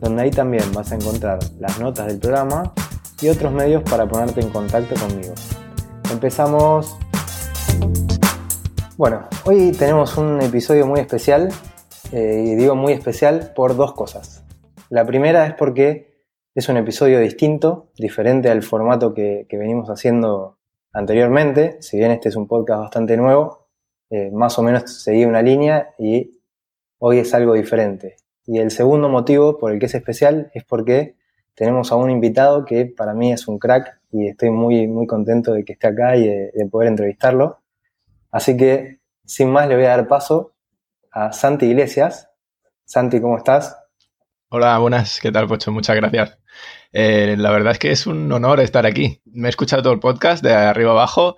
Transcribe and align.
donde 0.00 0.22
ahí 0.22 0.30
también 0.30 0.64
vas 0.72 0.92
a 0.92 0.94
encontrar 0.96 1.38
las 1.58 1.78
notas 1.78 2.06
del 2.06 2.18
programa 2.18 2.72
y 3.20 3.28
otros 3.28 3.52
medios 3.52 3.82
para 3.82 4.08
ponerte 4.08 4.40
en 4.40 4.48
contacto 4.48 4.94
conmigo. 4.94 5.34
Empezamos. 6.10 6.96
Bueno, 8.96 9.28
hoy 9.44 9.72
tenemos 9.72 10.16
un 10.16 10.40
episodio 10.40 10.86
muy 10.86 11.00
especial, 11.00 11.50
eh, 12.12 12.44
y 12.46 12.54
digo 12.54 12.74
muy 12.74 12.92
especial 12.92 13.52
por 13.54 13.76
dos 13.76 13.92
cosas. 13.92 14.42
La 14.88 15.06
primera 15.06 15.46
es 15.46 15.54
porque 15.54 16.24
es 16.54 16.68
un 16.68 16.76
episodio 16.76 17.20
distinto, 17.20 17.90
diferente 17.96 18.50
al 18.50 18.62
formato 18.62 19.14
que, 19.14 19.46
venimos 19.52 19.88
haciendo 19.88 20.58
anteriormente, 20.92 21.76
si 21.80 21.98
bien 21.98 22.10
este 22.10 22.30
es 22.30 22.36
un 22.36 22.48
podcast 22.48 22.80
bastante 22.80 23.16
nuevo, 23.16 23.68
eh, 24.10 24.30
más 24.32 24.58
o 24.58 24.62
menos 24.62 25.02
seguía 25.02 25.28
una 25.28 25.42
línea 25.42 25.94
y 25.98 26.42
hoy 26.98 27.18
es 27.18 27.32
algo 27.34 27.54
diferente. 27.54 28.16
Y 28.46 28.58
el 28.58 28.70
segundo 28.70 29.08
motivo 29.08 29.58
por 29.58 29.72
el 29.72 29.78
que 29.78 29.86
es 29.86 29.94
especial 29.94 30.50
es 30.54 30.64
porque 30.64 31.16
tenemos 31.54 31.92
a 31.92 31.96
un 31.96 32.10
invitado 32.10 32.64
que 32.64 32.86
para 32.86 33.14
mí 33.14 33.32
es 33.32 33.46
un 33.48 33.58
crack 33.58 34.00
y 34.12 34.28
estoy 34.28 34.50
muy, 34.50 34.86
muy 34.86 35.06
contento 35.06 35.52
de 35.52 35.64
que 35.64 35.74
esté 35.74 35.88
acá 35.88 36.16
y 36.16 36.26
de, 36.26 36.68
poder 36.70 36.88
entrevistarlo. 36.88 37.60
Así 38.30 38.56
que, 38.56 39.00
sin 39.24 39.50
más, 39.50 39.68
le 39.68 39.76
voy 39.76 39.84
a 39.84 39.90
dar 39.90 40.08
paso 40.08 40.54
a 41.12 41.32
Santi 41.32 41.66
Iglesias. 41.66 42.28
Santi, 42.84 43.20
¿cómo 43.20 43.36
estás? 43.36 43.76
Hola, 44.48 44.78
buenas. 44.78 45.20
¿Qué 45.20 45.30
tal, 45.30 45.46
Pocho? 45.46 45.70
Muchas 45.70 45.96
gracias. 45.96 46.38
Eh, 46.92 47.36
la 47.38 47.50
verdad 47.50 47.72
es 47.72 47.78
que 47.78 47.92
es 47.92 48.06
un 48.06 48.32
honor 48.32 48.60
estar 48.60 48.86
aquí. 48.86 49.20
Me 49.26 49.48
he 49.48 49.50
escuchado 49.50 49.82
todo 49.82 49.92
el 49.92 50.00
podcast 50.00 50.42
de 50.42 50.52
arriba 50.52 50.90
abajo 50.90 51.36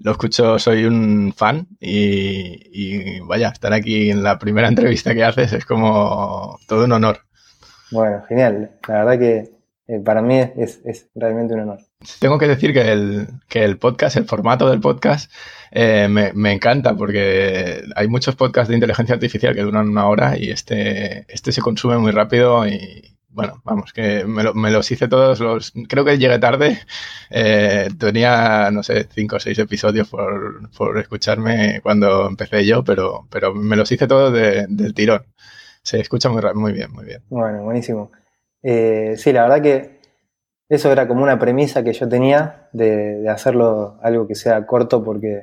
lo 0.00 0.12
escucho, 0.12 0.58
soy 0.58 0.84
un 0.84 1.32
fan 1.36 1.66
y, 1.80 3.20
vaya, 3.20 3.48
estar 3.48 3.72
aquí 3.72 4.10
en 4.10 4.22
la 4.22 4.38
primera 4.38 4.68
entrevista 4.68 5.14
que 5.14 5.24
haces 5.24 5.52
es 5.52 5.64
como 5.64 6.58
todo 6.66 6.84
un 6.84 6.92
honor. 6.92 7.20
Bueno, 7.90 8.22
genial. 8.28 8.78
La 8.86 9.04
verdad 9.04 9.18
que 9.18 9.50
eh, 9.88 10.00
para 10.04 10.22
mí 10.22 10.38
es, 10.56 10.80
realmente 11.14 11.54
un 11.54 11.60
honor. 11.60 11.78
Tengo 12.20 12.38
que 12.38 12.46
decir 12.46 12.72
que 12.72 12.92
el, 12.92 13.26
que 13.48 13.64
el 13.64 13.78
podcast, 13.78 14.16
el 14.16 14.26
formato 14.26 14.70
del 14.70 14.80
podcast, 14.80 15.32
eh, 15.72 16.06
me, 16.08 16.32
me, 16.32 16.52
encanta 16.52 16.94
porque 16.94 17.82
hay 17.96 18.06
muchos 18.06 18.36
podcasts 18.36 18.68
de 18.68 18.76
inteligencia 18.76 19.16
artificial 19.16 19.54
que 19.54 19.62
duran 19.62 19.88
una 19.88 20.06
hora 20.06 20.38
y 20.38 20.50
este, 20.50 21.26
este 21.28 21.50
se 21.50 21.60
consume 21.60 21.98
muy 21.98 22.12
rápido 22.12 22.66
y, 22.68 23.17
bueno, 23.38 23.62
vamos, 23.62 23.92
que 23.92 24.24
me, 24.24 24.72
los 24.72 24.90
hice 24.90 25.06
todos 25.06 25.38
los. 25.38 25.72
Creo 25.88 26.04
que 26.04 26.18
llegué 26.18 26.40
tarde. 26.40 26.80
Eh, 27.30 27.88
tenía, 27.96 28.68
no 28.72 28.82
sé, 28.82 29.06
cinco 29.14 29.36
o 29.36 29.38
seis 29.38 29.56
episodios 29.60 30.08
por, 30.08 30.98
escucharme 30.98 31.80
cuando 31.80 32.26
empecé 32.26 32.66
yo, 32.66 32.82
pero, 32.82 33.28
pero 33.30 33.54
me 33.54 33.76
los 33.76 33.92
hice 33.92 34.08
todos 34.08 34.32
del 34.32 34.92
tirón. 34.92 35.24
Se 35.82 36.00
escucha 36.00 36.30
muy, 36.30 36.42
muy 36.54 36.72
bien, 36.72 36.90
muy 36.90 37.04
bien. 37.04 37.22
Bueno, 37.28 37.62
buenísimo. 37.62 38.10
Eh, 38.60 39.14
sí, 39.16 39.32
la 39.32 39.42
verdad 39.42 39.62
que 39.62 40.00
eso 40.68 40.90
era 40.90 41.06
como 41.06 41.22
una 41.22 41.38
premisa 41.38 41.84
que 41.84 41.92
yo 41.92 42.08
tenía 42.08 42.68
de, 42.72 43.20
de 43.20 43.28
hacerlo 43.28 44.00
algo 44.02 44.26
que 44.26 44.34
sea 44.34 44.66
corto, 44.66 45.04
porque 45.04 45.42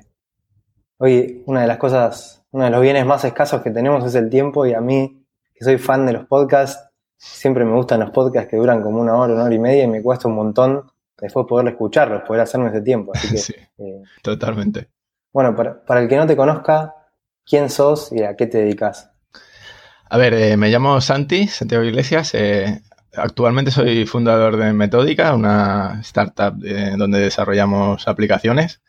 hoy 0.98 1.44
una 1.46 1.62
de 1.62 1.68
las 1.68 1.78
cosas, 1.78 2.44
uno 2.52 2.66
de 2.66 2.72
los 2.72 2.82
bienes 2.82 3.06
más 3.06 3.24
escasos 3.24 3.62
que 3.62 3.72
tenemos 3.72 4.04
es 4.04 4.16
el 4.16 4.30
tiempo, 4.30 4.66
y 4.66 4.74
a 4.74 4.82
mí, 4.82 5.26
que 5.54 5.64
soy 5.64 5.78
fan 5.78 6.06
de 6.06 6.12
los 6.12 6.26
podcasts, 6.26 6.92
siempre 7.18 7.66
me 7.66 7.74
gustan 7.74 8.00
los 8.00 8.12
podcasts 8.12 8.50
que 8.50 8.58
duran 8.58 8.82
como 8.82 9.00
una 9.00 9.16
hora, 9.16 9.34
una 9.34 9.44
hora 9.44 9.56
y 9.56 9.60
media 9.60 9.84
y 9.84 9.88
me 9.88 10.02
cuesta 10.02 10.28
un 10.28 10.36
montón 10.36 10.92
después 11.20 11.46
poder 11.48 11.68
escucharlos, 11.68 12.24
poder 12.24 12.42
hacerme 12.42 12.70
ese 12.70 12.82
tiempo. 12.82 13.14
sí, 13.36 13.56
eh, 13.78 14.04
totalmente. 14.22 14.90
Bueno, 15.32 15.56
para, 15.56 16.02
el 16.02 16.08
que 16.08 16.18
no 16.18 16.28
te 16.28 16.36
conozca, 16.36 16.96
¿quién 17.46 17.70
sos 17.70 18.12
y 18.12 18.24
a 18.24 18.36
qué 18.36 18.48
te 18.48 18.60
dedicas? 18.60 19.12
A 20.10 20.18
ver, 20.18 20.34
eh, 20.34 20.56
me 20.56 20.70
llamo 20.70 21.02
Santi, 21.02 21.48
Santiago 21.48 21.84
Iglesias. 21.84 22.34
Eh, 22.36 22.82
actualmente 23.14 23.72
soy 23.72 24.06
fundador 24.06 24.58
de 24.58 24.72
Metódica, 24.72 25.34
una 25.34 26.00
startup 26.02 26.56
donde 26.98 27.20
desarrollamos 27.20 28.08
aplicaciones. 28.08 28.82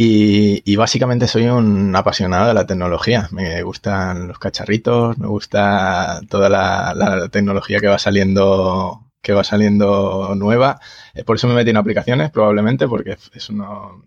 Y, 0.00 0.76
básicamente 0.76 1.26
soy 1.26 1.48
un 1.48 1.94
apasionado 1.96 2.46
de 2.46 2.54
la 2.54 2.66
tecnología. 2.66 3.28
Me 3.32 3.60
gustan 3.64 4.28
los 4.28 4.38
cacharritos, 4.38 5.18
me 5.18 5.26
gusta 5.26 6.20
toda 6.28 6.48
la, 6.48 7.28
tecnología 7.30 7.80
que 7.80 7.88
va 7.88 7.98
saliendo 7.98 9.04
que 9.20 9.32
va 9.32 9.42
saliendo 9.42 10.34
nueva. 10.36 10.78
Eh, 11.14 11.24
por 11.24 11.34
eso 11.34 11.48
me 11.48 11.54
metí 11.54 11.70
en 11.70 11.78
aplicaciones, 11.78 12.30
probablemente, 12.30 12.86
porque 12.86 13.16
es, 13.34 13.50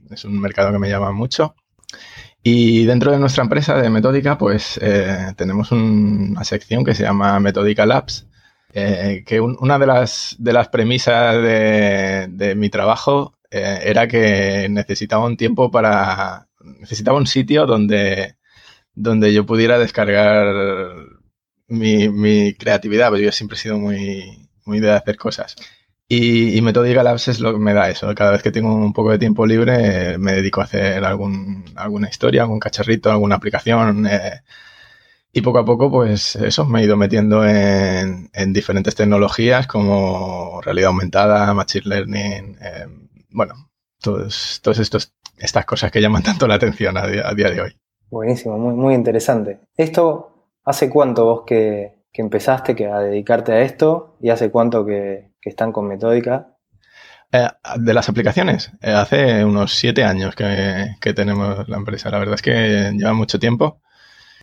es 0.09 0.23
un 0.23 0.39
mercado 0.39 0.71
que 0.71 0.79
me 0.79 0.89
llama 0.89 1.11
mucho. 1.11 1.55
Y 2.41 2.85
dentro 2.85 3.11
de 3.11 3.19
nuestra 3.19 3.43
empresa 3.43 3.75
de 3.75 3.89
Metódica, 3.89 4.37
pues 4.37 4.79
eh, 4.81 5.33
tenemos 5.35 5.73
una 5.73 6.45
sección 6.45 6.85
que 6.85 6.95
se 6.95 7.03
llama 7.03 7.37
Metódica 7.41 7.85
Labs, 7.85 8.27
eh, 8.73 9.23
que 9.25 9.41
una 9.41 9.77
de 9.77 9.87
las, 9.87 10.37
de 10.39 10.53
las 10.53 10.69
premisas 10.69 11.35
de 11.35 12.53
mi 12.55 12.69
trabajo 12.69 13.33
eh, 13.51 13.81
era 13.85 14.07
que 14.07 14.67
necesitaba 14.69 15.25
un 15.25 15.37
tiempo 15.37 15.71
para. 15.71 16.47
Necesitaba 16.79 17.17
un 17.17 17.27
sitio 17.27 17.65
donde, 17.65 18.37
donde 18.95 19.33
yo 19.33 19.45
pudiera 19.45 19.79
descargar 19.79 20.47
mi, 21.67 22.53
creatividad, 22.55 23.09
porque 23.09 23.25
yo 23.25 23.31
siempre 23.31 23.57
he 23.57 23.61
sido 23.61 23.77
muy, 23.79 24.49
muy 24.65 24.79
de 24.79 24.91
hacer 24.91 25.17
cosas. 25.17 25.55
Y, 26.07 26.57
y 26.57 26.61
Metódica 26.61 27.03
Labs 27.03 27.29
es 27.29 27.39
lo 27.39 27.53
que 27.53 27.59
me 27.59 27.73
da 27.73 27.89
eso. 27.89 28.13
Cada 28.15 28.31
vez 28.31 28.43
que 28.43 28.51
tengo 28.51 28.73
un 28.75 28.93
poco 28.93 29.11
de 29.11 29.19
tiempo 29.19 29.45
libre, 29.45 30.17
me 30.17 30.33
dedico 30.33 30.61
a 30.61 30.65
hacer 30.65 31.03
algún, 31.05 31.65
alguna 31.75 32.09
historia, 32.09 32.43
algún 32.43 32.59
cacharrito, 32.59 33.11
alguna 33.11 33.35
aplicación. 33.35 34.05
Eh, 34.07 34.41
y 35.33 35.41
poco 35.41 35.59
a 35.59 35.65
poco, 35.65 35.89
pues 35.89 36.35
eso, 36.35 36.65
me 36.65 36.81
he 36.81 36.83
ido 36.85 36.97
metiendo 36.97 37.45
en, 37.45 38.29
en 38.33 38.53
diferentes 38.53 38.95
tecnologías 38.95 39.67
como 39.67 40.61
realidad 40.61 40.89
aumentada, 40.89 41.53
machine 41.53 41.85
learning, 41.85 42.57
eh, 42.61 42.87
bueno, 43.31 43.55
todas 44.01 44.59
todos 44.61 44.79
estos, 44.79 45.13
estas 45.37 45.65
cosas 45.65 45.91
que 45.91 46.01
llaman 46.01 46.23
tanto 46.23 46.47
la 46.47 46.55
atención 46.55 46.97
a 46.97 47.07
día, 47.07 47.49
de 47.49 47.61
hoy. 47.61 47.75
Buenísimo, 48.09 48.57
muy, 48.57 48.73
muy 48.73 48.93
interesante. 48.93 49.59
¿Esto 49.75 50.31
hace 50.63 50.89
cuánto 50.89 51.25
vos 51.25 51.43
que, 51.45 52.01
empezaste 52.13 52.75
que 52.75 52.87
a 52.87 52.99
dedicarte 52.99 53.53
a 53.53 53.61
esto 53.61 54.17
y 54.21 54.29
hace 54.29 54.51
cuánto 54.51 54.85
que, 54.85 55.31
están 55.41 55.71
con 55.71 55.87
Metódica? 55.87 56.57
Eh, 57.31 57.47
de 57.77 57.93
las 57.93 58.09
aplicaciones, 58.09 58.71
eh, 58.81 58.91
hace 58.91 59.45
unos 59.45 59.73
siete 59.73 60.03
años 60.03 60.35
que, 60.35 61.13
tenemos 61.13 61.67
la 61.67 61.77
empresa. 61.77 62.11
La 62.11 62.19
verdad 62.19 62.35
es 62.35 62.41
que 62.41 62.91
lleva 62.95 63.13
mucho 63.13 63.39
tiempo. 63.39 63.81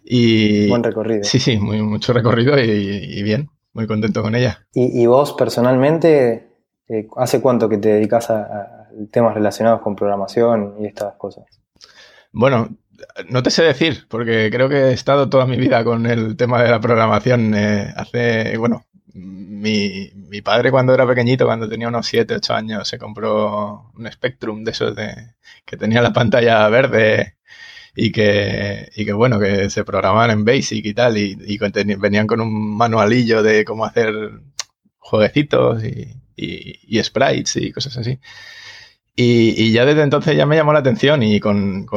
Y, 0.02 0.68
Buen 0.68 0.82
recorrido. 0.82 1.24
Sí, 1.24 1.38
sí, 1.38 1.58
muy, 1.58 1.82
mucho 1.82 2.12
recorrido 2.12 2.58
y, 2.58 3.22
bien, 3.22 3.50
muy 3.74 3.86
contento 3.86 4.22
con 4.22 4.34
ella. 4.34 4.66
¿Y, 4.72 5.04
vos 5.06 5.34
personalmente, 5.34 6.48
eh, 6.88 7.06
hace 7.16 7.42
cuánto 7.42 7.68
que 7.68 7.76
te 7.76 7.90
dedicas 7.90 8.30
a, 8.30 8.87
temas 9.06 9.34
relacionados 9.34 9.80
con 9.80 9.96
programación 9.96 10.76
y 10.80 10.86
estas 10.86 11.14
cosas? 11.14 11.44
Bueno, 12.32 12.68
no 13.28 13.42
te 13.42 13.50
sé 13.50 13.62
decir, 13.62 14.06
porque 14.08 14.50
creo 14.50 14.68
que 14.68 14.76
he 14.76 14.92
estado 14.92 15.28
toda 15.28 15.46
mi 15.46 15.56
vida 15.56 15.84
con 15.84 16.06
el 16.06 16.36
tema 16.36 16.62
de 16.62 16.70
la 16.70 16.80
programación. 16.80 17.54
Eh, 17.54 17.92
hace, 17.96 18.56
bueno, 18.58 18.86
mi, 19.14 20.10
mi, 20.14 20.42
padre 20.42 20.70
cuando 20.70 20.94
era 20.94 21.06
pequeñito, 21.06 21.46
cuando 21.46 21.68
tenía 21.68 21.88
unos 21.88 22.06
7, 22.06 22.34
8 22.36 22.54
años, 22.54 22.88
se 22.88 22.98
compró 22.98 23.90
un 23.94 24.10
Spectrum 24.10 24.64
de 24.64 24.70
esos 24.70 24.94
de, 24.94 25.34
que 25.64 25.76
tenía 25.76 26.02
la 26.02 26.12
pantalla 26.12 26.68
verde 26.68 27.36
y 27.94 28.12
que, 28.12 28.88
y 28.94 29.04
que 29.04 29.12
bueno, 29.12 29.40
que 29.40 29.70
se 29.70 29.84
programaban 29.84 30.30
en 30.30 30.44
Basic 30.44 30.84
y 30.84 30.94
tal, 30.94 31.16
y, 31.18 31.36
venían 31.98 32.26
con 32.26 32.40
un 32.40 32.76
manualillo 32.76 33.42
de 33.42 33.64
cómo 33.64 33.84
hacer 33.84 34.12
jueguecitos 34.98 35.82
y, 35.84 36.22
y 36.36 37.02
sprites 37.02 37.56
y 37.56 37.72
cosas 37.72 37.96
así. 37.98 38.18
Y, 39.20 39.72
ya 39.72 39.84
desde 39.84 40.02
entonces 40.02 40.36
ya 40.36 40.46
me 40.46 40.54
llamó 40.54 40.72
la 40.72 40.78
atención 40.78 41.24
y 41.24 41.40
con, 41.40 41.88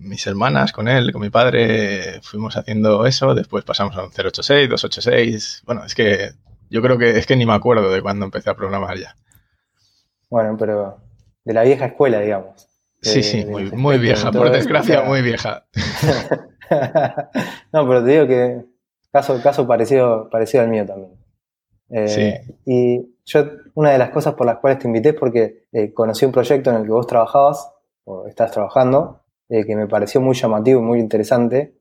mis 0.00 0.26
hermanas, 0.28 0.70
con 0.70 0.86
él, 0.86 1.10
con 1.10 1.20
mi 1.20 1.28
padre, 1.28 2.20
fuimos 2.22 2.56
haciendo 2.56 3.04
eso. 3.04 3.34
Después 3.34 3.64
pasamos 3.64 3.96
a 3.96 4.04
un 4.04 4.10
086, 4.10 4.68
286. 4.68 5.62
Bueno, 5.66 5.84
es 5.84 5.96
que 5.96 6.34
yo 6.70 6.82
creo 6.82 6.98
que 6.98 7.18
es 7.18 7.26
que 7.26 7.34
ni 7.34 7.46
me 7.46 7.54
acuerdo 7.54 7.90
de 7.90 8.00
cuando 8.00 8.24
empecé 8.24 8.50
a 8.50 8.54
programar 8.54 8.96
ya. 8.96 9.16
Bueno, 10.30 10.56
pero 10.56 10.98
de 11.44 11.52
la 11.52 11.64
vieja 11.64 11.86
escuela, 11.86 12.20
digamos. 12.20 12.68
sí, 13.00 13.24
sí, 13.24 13.44
muy, 13.44 13.98
vieja, 13.98 14.30
por 14.30 14.52
desgracia, 14.52 15.02
muy 15.02 15.20
vieja. 15.20 15.66
no, 17.72 17.88
pero 17.88 18.04
te 18.04 18.10
digo 18.12 18.28
que 18.28 18.64
caso, 19.10 19.42
caso 19.42 19.66
parecido, 19.66 20.30
parecido 20.30 20.62
al 20.62 20.70
mío 20.70 20.86
también. 20.86 21.18
sí. 22.06 22.34
Y 22.66 23.00
yo, 23.24 23.46
una 23.74 23.90
de 23.90 23.98
las 23.98 24.10
cosas 24.10 24.34
por 24.34 24.46
las 24.46 24.58
cuales 24.58 24.78
te 24.78 24.86
invité 24.86 25.10
es 25.10 25.14
porque 25.14 25.66
conocí 25.94 26.24
un 26.24 26.32
proyecto 26.32 26.70
en 26.70 26.76
el 26.76 26.84
que 26.84 26.90
vos 26.90 27.06
trabajabas, 27.06 27.70
o 28.04 28.26
estás 28.26 28.50
trabajando, 28.50 29.20
que 29.48 29.76
me 29.76 29.86
pareció 29.86 30.20
muy 30.20 30.34
llamativo 30.34 30.80
y 30.80 30.84
muy 30.84 30.98
interesante, 30.98 31.74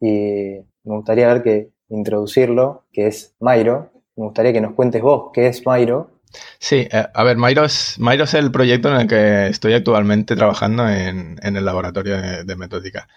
y 0.00 0.58
me 0.84 0.96
gustaría 0.96 1.28
ver 1.28 1.42
que 1.42 1.70
introducirlo, 1.88 2.86
que 2.92 3.06
es 3.06 3.34
Mairo. 3.40 3.92
Me 4.16 4.24
gustaría 4.24 4.52
que 4.52 4.60
nos 4.60 4.74
cuentes 4.74 5.02
vos 5.02 5.30
qué 5.32 5.46
es 5.46 5.64
Mairo. 5.66 6.18
Sí, 6.58 6.88
eh, 6.90 7.06
a 7.12 7.24
ver, 7.24 7.36
Mairo 7.36 7.64
es, 7.64 7.98
Mairo 7.98 8.24
es 8.24 8.34
el 8.34 8.50
proyecto 8.50 8.90
en 8.90 9.00
el 9.00 9.08
que 9.08 9.46
estoy 9.48 9.72
actualmente 9.72 10.36
trabajando 10.36 10.88
en, 10.88 11.38
el 11.42 11.64
laboratorio 11.64 12.20
de, 12.44 12.56
metódica. 12.56 13.08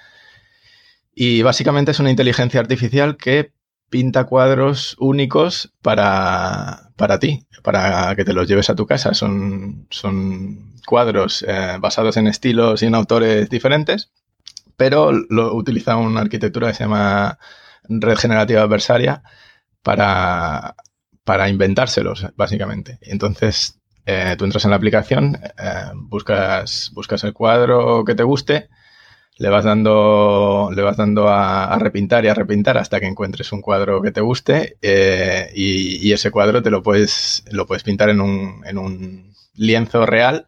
Y 1.13 1.42
básicamente 1.42 1.92
es 1.92 2.00
una 2.00 2.12
inteligencia 2.12 2.60
artificial 2.60 3.18
que 3.18 3.51
pinta 3.89 4.24
cuadros 4.24 4.95
únicos 5.00 5.74
para, 5.81 6.90
para 7.01 7.18
ti, 7.18 7.48
para 7.63 8.15
que 8.15 8.24
te 8.24 8.31
los 8.31 8.48
lleves 8.48 8.69
a 8.69 8.75
tu 8.75 8.86
casa. 8.86 9.15
Son, 9.15 9.88
son 9.89 10.75
cuadros 10.86 11.44
eh, 11.48 11.77
basados 11.80 12.15
en 12.18 12.27
estilos 12.27 12.83
y 12.83 12.86
en 12.86 12.94
autores 12.94 13.50
diferentes, 13.50 14.12
pero 14.77 15.12
lo, 15.12 15.56
utiliza 15.56 15.95
una 15.98 16.21
arquitectura 16.21 16.68
que 16.68 16.75
se 16.75 16.83
llama 16.83 17.39
red 17.89 18.15
generativa 18.18 18.62
adversaria 18.62 19.24
para, 19.81 20.75
para 21.24 21.50
inventárselos, 21.50 22.27
básicamente. 22.36 23.00
Entonces, 23.01 23.80
eh, 24.06 24.36
tú 24.38 24.45
entras 24.45 24.65
en 24.65 24.69
la 24.69 24.77
aplicación, 24.77 25.39
eh, 25.57 25.92
buscas, 25.95 26.92
buscas 26.94 27.24
el 27.24 27.33
cuadro 27.33 28.06
que 28.06 28.13
te 28.13 28.21
guste, 28.21 28.69
le 29.41 29.49
vas 29.49 29.65
dando, 29.65 30.69
le 30.71 30.83
vas 30.83 30.97
dando 30.97 31.27
a, 31.27 31.75
repintar 31.79 32.23
y 32.23 32.27
a 32.27 32.35
repintar 32.35 32.77
hasta 32.77 32.99
que 32.99 33.07
encuentres 33.07 33.51
un 33.51 33.61
cuadro 33.61 33.99
que 33.99 34.11
te 34.11 34.21
guste 34.21 34.77
eh, 34.83 35.49
y, 35.55 36.11
ese 36.13 36.29
cuadro 36.29 36.61
te 36.61 36.69
lo 36.69 36.83
puedes, 36.83 37.43
lo 37.49 37.65
puedes 37.65 37.83
pintar 37.83 38.09
en 38.09 38.21
un, 38.21 38.61
en 38.67 38.77
un 38.77 39.33
lienzo 39.55 40.05
real 40.05 40.45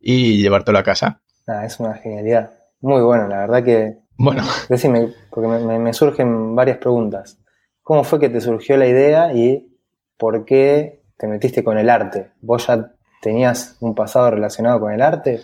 y 0.00 0.40
llevártelo 0.40 0.78
a 0.78 0.82
casa. 0.82 1.20
Ah, 1.46 1.66
es 1.66 1.78
una 1.78 1.92
genialidad. 1.92 2.52
Muy 2.80 3.02
bueno, 3.02 3.28
la 3.28 3.40
verdad 3.40 3.62
que 3.62 3.98
bueno. 4.16 4.44
Decime, 4.70 5.12
porque 5.28 5.48
me, 5.48 5.92
surgen 5.92 6.56
varias 6.56 6.78
preguntas. 6.78 7.38
¿Cómo 7.82 8.02
fue 8.02 8.18
que 8.18 8.30
te 8.30 8.40
surgió 8.40 8.78
la 8.78 8.86
idea 8.86 9.34
y 9.34 9.76
por 10.16 10.46
qué 10.46 11.02
te 11.18 11.26
metiste 11.26 11.62
con 11.62 11.76
el 11.76 11.90
arte? 11.90 12.30
¿Vos 12.40 12.66
ya 12.66 12.92
tenías 13.20 13.76
un 13.80 13.94
pasado 13.94 14.30
relacionado 14.30 14.80
con 14.80 14.90
el 14.90 15.02
arte? 15.02 15.42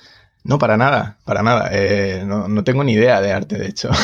No, 0.48 0.58
para 0.58 0.78
nada, 0.78 1.18
para 1.26 1.42
nada. 1.42 1.68
Eh, 1.72 2.24
no, 2.26 2.48
no, 2.48 2.64
tengo 2.64 2.82
ni 2.82 2.94
idea 2.94 3.20
de 3.20 3.32
arte, 3.32 3.58
de 3.58 3.68
hecho. 3.68 3.90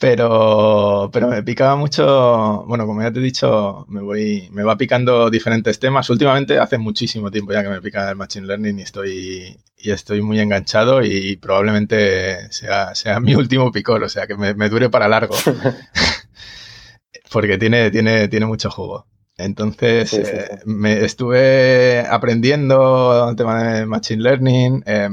Pero, 0.00 1.10
pero 1.12 1.28
me 1.28 1.44
picaba 1.44 1.76
mucho, 1.76 2.64
bueno, 2.66 2.86
como 2.86 3.02
ya 3.02 3.12
te 3.12 3.20
he 3.20 3.22
dicho, 3.22 3.86
me 3.88 4.00
voy, 4.02 4.48
me 4.50 4.64
va 4.64 4.76
picando 4.76 5.30
diferentes 5.30 5.78
temas. 5.78 6.10
Últimamente 6.10 6.58
hace 6.58 6.76
muchísimo 6.76 7.30
tiempo 7.30 7.52
ya 7.52 7.62
que 7.62 7.68
me 7.68 7.80
pica 7.80 8.10
el 8.10 8.16
Machine 8.16 8.48
Learning 8.48 8.80
y 8.80 8.82
estoy, 8.82 9.60
y 9.76 9.90
estoy 9.92 10.20
muy 10.20 10.40
enganchado 10.40 11.04
y 11.04 11.36
probablemente 11.36 12.50
sea, 12.52 12.96
sea 12.96 13.20
mi 13.20 13.34
último 13.36 13.70
picor, 13.70 14.02
o 14.02 14.08
sea, 14.08 14.26
que 14.26 14.34
me, 14.36 14.68
dure 14.68 14.90
para 14.90 15.06
largo. 15.06 15.36
Porque 17.30 17.56
tiene, 17.58 17.92
tiene, 17.92 18.26
tiene 18.26 18.46
mucho 18.46 18.72
jugo. 18.72 19.06
Entonces, 19.36 20.12
eh, 20.12 20.60
me 20.66 21.04
estuve 21.04 22.00
aprendiendo 22.00 23.28
el 23.30 23.36
tema 23.36 23.62
de 23.62 23.86
Machine 23.86 24.22
Learning. 24.22 24.82
Eh, 24.86 25.08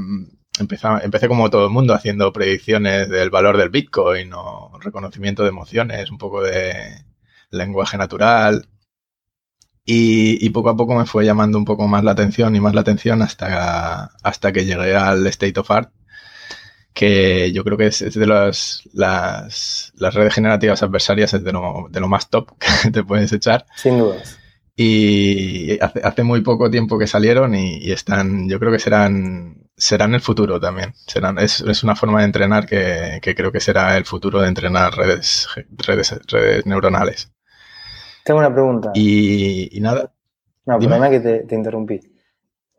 empecé 0.58 1.28
como 1.28 1.50
todo 1.50 1.66
el 1.66 1.72
mundo 1.72 1.94
haciendo 1.94 2.32
predicciones 2.32 3.08
del 3.08 3.30
valor 3.30 3.56
del 3.56 3.70
Bitcoin 3.70 4.32
o 4.34 4.78
reconocimiento 4.80 5.42
de 5.42 5.48
emociones, 5.48 6.10
un 6.10 6.18
poco 6.18 6.42
de 6.42 7.04
lenguaje 7.50 7.96
natural. 7.96 8.68
Y, 9.84 10.48
poco 10.50 10.68
a 10.70 10.76
poco 10.76 10.94
me 10.94 11.06
fue 11.06 11.24
llamando 11.24 11.58
un 11.58 11.64
poco 11.64 11.88
más 11.88 12.04
la 12.04 12.12
atención 12.12 12.54
y 12.54 12.60
más 12.60 12.74
la 12.74 12.82
atención 12.82 13.22
hasta, 13.22 14.12
hasta 14.22 14.52
que 14.52 14.64
llegué 14.64 14.94
al 14.94 15.26
State 15.26 15.58
of 15.58 15.70
Art, 15.70 15.90
que 16.92 17.52
yo 17.52 17.64
creo 17.64 17.76
que 17.76 17.86
es, 17.86 18.14
de 18.14 18.26
las, 18.26 18.82
las, 18.92 19.92
redes 20.14 20.34
generativas 20.34 20.82
adversarias, 20.82 21.34
es 21.34 21.44
de 21.44 21.52
lo, 21.52 21.86
de 21.90 22.00
lo 22.00 22.08
más 22.08 22.28
top 22.28 22.52
que 22.58 22.90
te 22.92 23.04
puedes 23.04 23.32
echar. 23.32 23.66
Sin 23.76 23.98
dudas. 23.98 24.38
Y 24.76 25.78
hace, 25.80 26.22
muy 26.22 26.40
poco 26.40 26.70
tiempo 26.70 26.98
que 26.98 27.06
salieron 27.06 27.54
y, 27.54 27.92
están, 27.92 28.48
yo 28.48 28.58
creo 28.58 28.72
que 28.72 28.78
serán, 28.78 29.68
serán 29.76 30.14
el 30.14 30.22
futuro 30.22 30.58
también. 30.58 30.94
Serán, 31.06 31.38
es, 31.38 31.60
es 31.60 31.82
una 31.82 31.94
forma 31.94 32.20
de 32.20 32.24
entrenar 32.24 32.66
que, 32.66 33.20
creo 33.36 33.52
que 33.52 33.60
será 33.60 33.98
el 33.98 34.06
futuro 34.06 34.40
de 34.40 34.48
entrenar 34.48 34.94
redes, 34.94 35.48
redes, 35.86 36.18
redes 36.28 36.64
neuronales. 36.64 37.30
Tengo 38.24 38.40
una 38.40 38.52
pregunta. 38.52 38.92
Y, 38.94 39.78
nada. 39.82 40.14
No, 40.64 40.78
perdona 40.78 41.10
que 41.10 41.20
te, 41.20 41.54
interrumpí. 41.54 42.00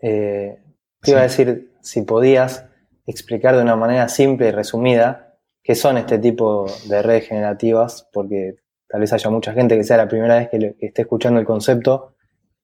Eh, 0.01 0.57
te 1.01 1.11
iba 1.11 1.19
a 1.19 1.23
decir 1.23 1.73
si 1.81 2.01
podías 2.01 2.65
explicar 3.11 3.55
de 3.55 3.61
una 3.61 3.75
manera 3.75 4.09
simple 4.09 4.47
y 4.47 4.51
resumida 4.51 5.37
qué 5.63 5.75
son 5.75 5.97
este 5.97 6.17
tipo 6.19 6.65
de 6.87 7.01
redes 7.01 7.27
generativas, 7.27 8.07
porque 8.11 8.55
tal 8.87 9.01
vez 9.01 9.13
haya 9.13 9.29
mucha 9.29 9.53
gente 9.53 9.77
que 9.77 9.83
sea 9.83 9.97
la 9.97 10.07
primera 10.07 10.37
vez 10.37 10.49
que, 10.49 10.75
esté 10.79 11.03
escuchando 11.03 11.39
el 11.39 11.45
concepto 11.45 12.15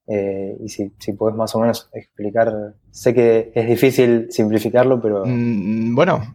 eh, 0.07 0.57
y 0.63 0.69
si, 0.69 0.93
si 0.99 1.13
puedes 1.13 1.35
más 1.35 1.53
o 1.55 1.59
menos 1.59 1.89
explicar, 1.93 2.75
sé 2.91 3.13
que 3.13 3.51
es 3.53 3.67
difícil 3.67 4.27
simplificarlo, 4.29 5.01
pero... 5.01 5.23
Mm, 5.25 5.95
bueno, 5.95 6.33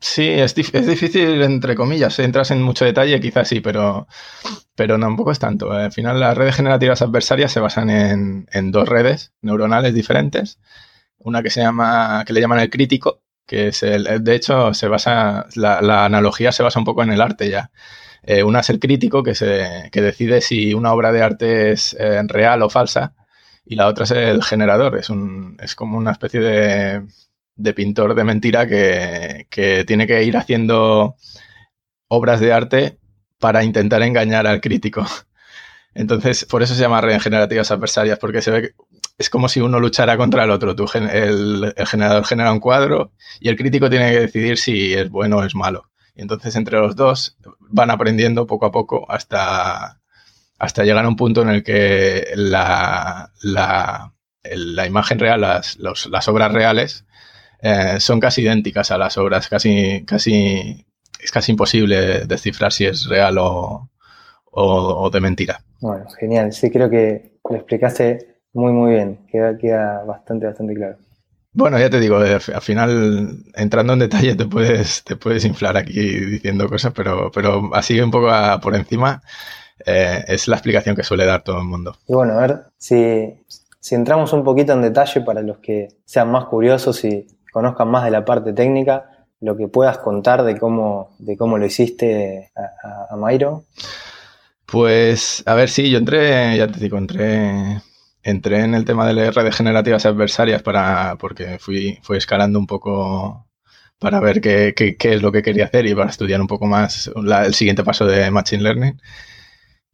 sí, 0.00 0.28
es, 0.28 0.56
es, 0.56 0.86
difícil 0.86 1.42
entre 1.42 1.74
comillas, 1.74 2.18
entras 2.18 2.50
en 2.50 2.62
mucho 2.62 2.84
detalle 2.84 3.20
quizás 3.20 3.48
sí, 3.48 3.60
pero, 3.60 4.08
pero 4.74 4.98
tampoco 4.98 5.32
es 5.32 5.38
tanto. 5.38 5.70
Al 5.70 5.92
final 5.92 6.18
las 6.18 6.36
redes 6.36 6.56
generativas 6.56 7.02
adversarias 7.02 7.52
se 7.52 7.60
basan 7.60 7.90
en, 7.90 8.46
en 8.52 8.72
dos 8.72 8.88
redes 8.88 9.32
neuronales 9.42 9.94
diferentes, 9.94 10.58
una 11.18 11.42
que 11.42 11.50
se 11.50 11.60
llama, 11.60 12.24
que 12.26 12.32
le 12.32 12.40
llaman 12.40 12.60
el 12.60 12.70
crítico, 12.70 13.22
que 13.46 13.68
es 13.68 13.82
el, 13.82 14.22
de 14.24 14.34
hecho 14.34 14.74
se 14.74 14.88
basa, 14.88 15.46
la, 15.54 15.80
la 15.82 16.04
analogía 16.04 16.52
se 16.52 16.62
basa 16.62 16.78
un 16.78 16.84
poco 16.84 17.02
en 17.02 17.12
el 17.12 17.20
arte 17.20 17.50
ya. 17.50 17.70
Eh, 18.22 18.42
una 18.42 18.60
es 18.60 18.70
el 18.70 18.80
crítico, 18.80 19.22
que, 19.22 19.34
se, 19.36 19.88
que 19.92 20.02
decide 20.02 20.40
si 20.40 20.74
una 20.74 20.92
obra 20.92 21.12
de 21.12 21.22
arte 21.22 21.70
es 21.72 21.96
eh, 21.98 22.22
real 22.26 22.62
o 22.62 22.70
falsa, 22.70 23.14
y 23.64 23.76
la 23.76 23.86
otra 23.86 24.04
es 24.04 24.10
el 24.12 24.42
generador, 24.44 24.98
es, 24.98 25.10
un, 25.10 25.56
es 25.60 25.74
como 25.76 25.96
una 25.98 26.12
especie 26.12 26.40
de, 26.40 27.06
de 27.56 27.74
pintor 27.74 28.14
de 28.14 28.24
mentira 28.24 28.66
que, 28.66 29.46
que, 29.50 29.84
tiene 29.84 30.06
que 30.06 30.24
ir 30.24 30.36
haciendo 30.36 31.16
obras 32.08 32.40
de 32.40 32.52
arte 32.52 32.98
para 33.38 33.64
intentar 33.64 34.02
engañar 34.02 34.46
al 34.46 34.60
crítico. 34.60 35.06
Entonces, 35.94 36.44
por 36.46 36.62
eso 36.62 36.74
se 36.74 36.80
llama 36.82 37.00
redes 37.00 37.22
generativas 37.22 37.70
adversarias, 37.70 38.18
porque 38.18 38.42
se 38.42 38.50
ve 38.50 38.74
es 39.18 39.30
como 39.30 39.48
si 39.48 39.60
uno 39.60 39.80
luchara 39.80 40.16
contra 40.16 40.44
el 40.44 40.50
otro. 40.50 40.74
el, 40.94 41.72
el, 41.76 41.86
generador 41.86 42.24
genera 42.24 42.52
un 42.52 42.60
cuadro 42.60 43.12
y 43.40 43.48
el 43.48 43.56
crítico 43.56 43.88
tiene 43.88 44.12
que 44.12 44.20
decidir 44.20 44.58
si 44.58 44.94
es 44.94 45.10
bueno 45.10 45.38
o 45.38 45.44
es 45.44 45.54
malo. 45.54 45.90
Y 46.14 46.22
entonces 46.22 46.56
entre 46.56 46.78
los 46.78 46.96
dos 46.96 47.36
van 47.60 47.90
aprendiendo 47.90 48.46
poco 48.46 48.66
a 48.66 48.72
poco 48.72 49.10
hasta, 49.10 50.00
hasta 50.58 50.84
llegar 50.84 51.04
a 51.04 51.08
un 51.08 51.16
punto 51.16 51.42
en 51.42 51.48
el 51.48 51.62
que 51.62 52.28
la, 52.34 53.32
la, 53.42 54.12
la 54.42 54.86
imagen 54.86 55.18
real, 55.18 55.40
las, 55.40 55.78
las 55.78 56.28
obras 56.28 56.52
reales, 56.52 57.04
eh, 57.60 58.00
son 58.00 58.20
casi 58.20 58.42
idénticas 58.42 58.90
a 58.90 58.98
las 58.98 59.16
obras, 59.18 59.48
casi, 59.48 60.04
casi, 60.04 60.86
es 61.18 61.30
casi 61.30 61.52
imposible 61.52 62.26
descifrar 62.26 62.72
si 62.72 62.84
es 62.84 63.06
real 63.06 63.38
o, 63.38 63.90
o, 64.44 65.10
de 65.10 65.20
mentira. 65.20 65.60
Bueno, 65.80 66.06
genial. 66.18 66.52
Sí, 66.52 66.70
creo 66.70 66.88
que 66.88 67.38
lo 67.48 67.56
explicaste 67.56 68.35
muy, 68.56 68.72
muy 68.72 68.92
bien. 68.92 69.18
Queda, 69.30 69.56
queda 69.58 70.02
bastante, 70.04 70.46
bastante 70.46 70.74
claro. 70.74 70.96
Bueno, 71.52 71.78
ya 71.78 71.88
te 71.88 72.00
digo, 72.00 72.16
al 72.16 72.40
final, 72.40 73.44
entrando 73.54 73.92
en 73.94 73.98
detalle, 73.98 74.34
te 74.34 74.46
puedes, 74.46 75.04
te 75.04 75.16
puedes 75.16 75.44
inflar 75.44 75.76
aquí 75.76 76.00
diciendo 76.00 76.68
cosas, 76.68 76.92
pero, 76.94 77.30
pero 77.30 77.70
así 77.74 77.98
un 78.00 78.10
poco 78.10 78.28
por 78.62 78.74
encima 78.74 79.22
eh, 79.84 80.24
es 80.28 80.48
la 80.48 80.56
explicación 80.56 80.96
que 80.96 81.02
suele 81.02 81.24
dar 81.24 81.42
todo 81.42 81.58
el 81.58 81.64
mundo. 81.64 81.96
Y 82.08 82.14
bueno, 82.14 82.34
a 82.34 82.40
ver, 82.46 82.64
si, 82.76 83.42
si 83.80 83.94
entramos 83.94 84.32
un 84.34 84.44
poquito 84.44 84.74
en 84.74 84.82
detalle 84.82 85.22
para 85.22 85.40
los 85.40 85.58
que 85.58 85.88
sean 86.04 86.30
más 86.30 86.44
curiosos 86.44 87.02
y 87.04 87.26
conozcan 87.52 87.88
más 87.88 88.04
de 88.04 88.10
la 88.10 88.24
parte 88.24 88.52
técnica, 88.52 89.26
lo 89.40 89.56
que 89.56 89.68
puedas 89.68 89.98
contar 89.98 90.44
de 90.44 90.58
cómo, 90.58 91.14
de 91.18 91.36
cómo 91.38 91.56
lo 91.56 91.64
hiciste 91.64 92.50
a, 92.54 93.14
a 93.14 93.16
Mairo. 93.16 93.64
Pues, 94.66 95.42
a 95.46 95.54
ver, 95.54 95.70
sí, 95.70 95.90
yo 95.90 95.96
entré, 95.98 96.56
ya 96.56 96.66
te 96.68 96.80
digo, 96.80 96.98
entré 96.98 97.80
entré 98.26 98.60
en 98.60 98.74
el 98.74 98.84
tema 98.84 99.06
de 99.06 99.14
las 99.14 99.34
redes 99.34 99.54
generativas 99.56 100.04
adversarias 100.04 100.62
para, 100.62 101.16
porque 101.18 101.58
fui, 101.60 101.98
fui 102.02 102.18
escalando 102.18 102.58
un 102.58 102.66
poco 102.66 103.46
para 104.00 104.20
ver 104.20 104.40
qué, 104.40 104.74
qué, 104.76 104.96
qué, 104.96 105.14
es 105.14 105.22
lo 105.22 105.30
que 105.32 105.42
quería 105.42 105.66
hacer 105.66 105.86
y 105.86 105.94
para 105.94 106.10
estudiar 106.10 106.40
un 106.40 106.48
poco 106.48 106.66
más 106.66 107.10
el 107.16 107.54
siguiente 107.54 107.84
paso 107.84 108.04
de 108.04 108.30
Machine 108.32 108.62
Learning. 108.64 109.00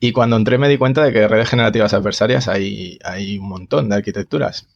Y 0.00 0.12
cuando 0.12 0.36
entré 0.36 0.58
me 0.58 0.68
di 0.68 0.78
cuenta 0.78 1.04
de 1.04 1.12
que 1.12 1.28
redes 1.28 1.50
generativas 1.50 1.94
adversarias 1.94 2.48
hay, 2.48 2.98
hay 3.04 3.38
un 3.38 3.48
montón 3.48 3.88
de 3.90 3.96
arquitecturas. 3.96 4.66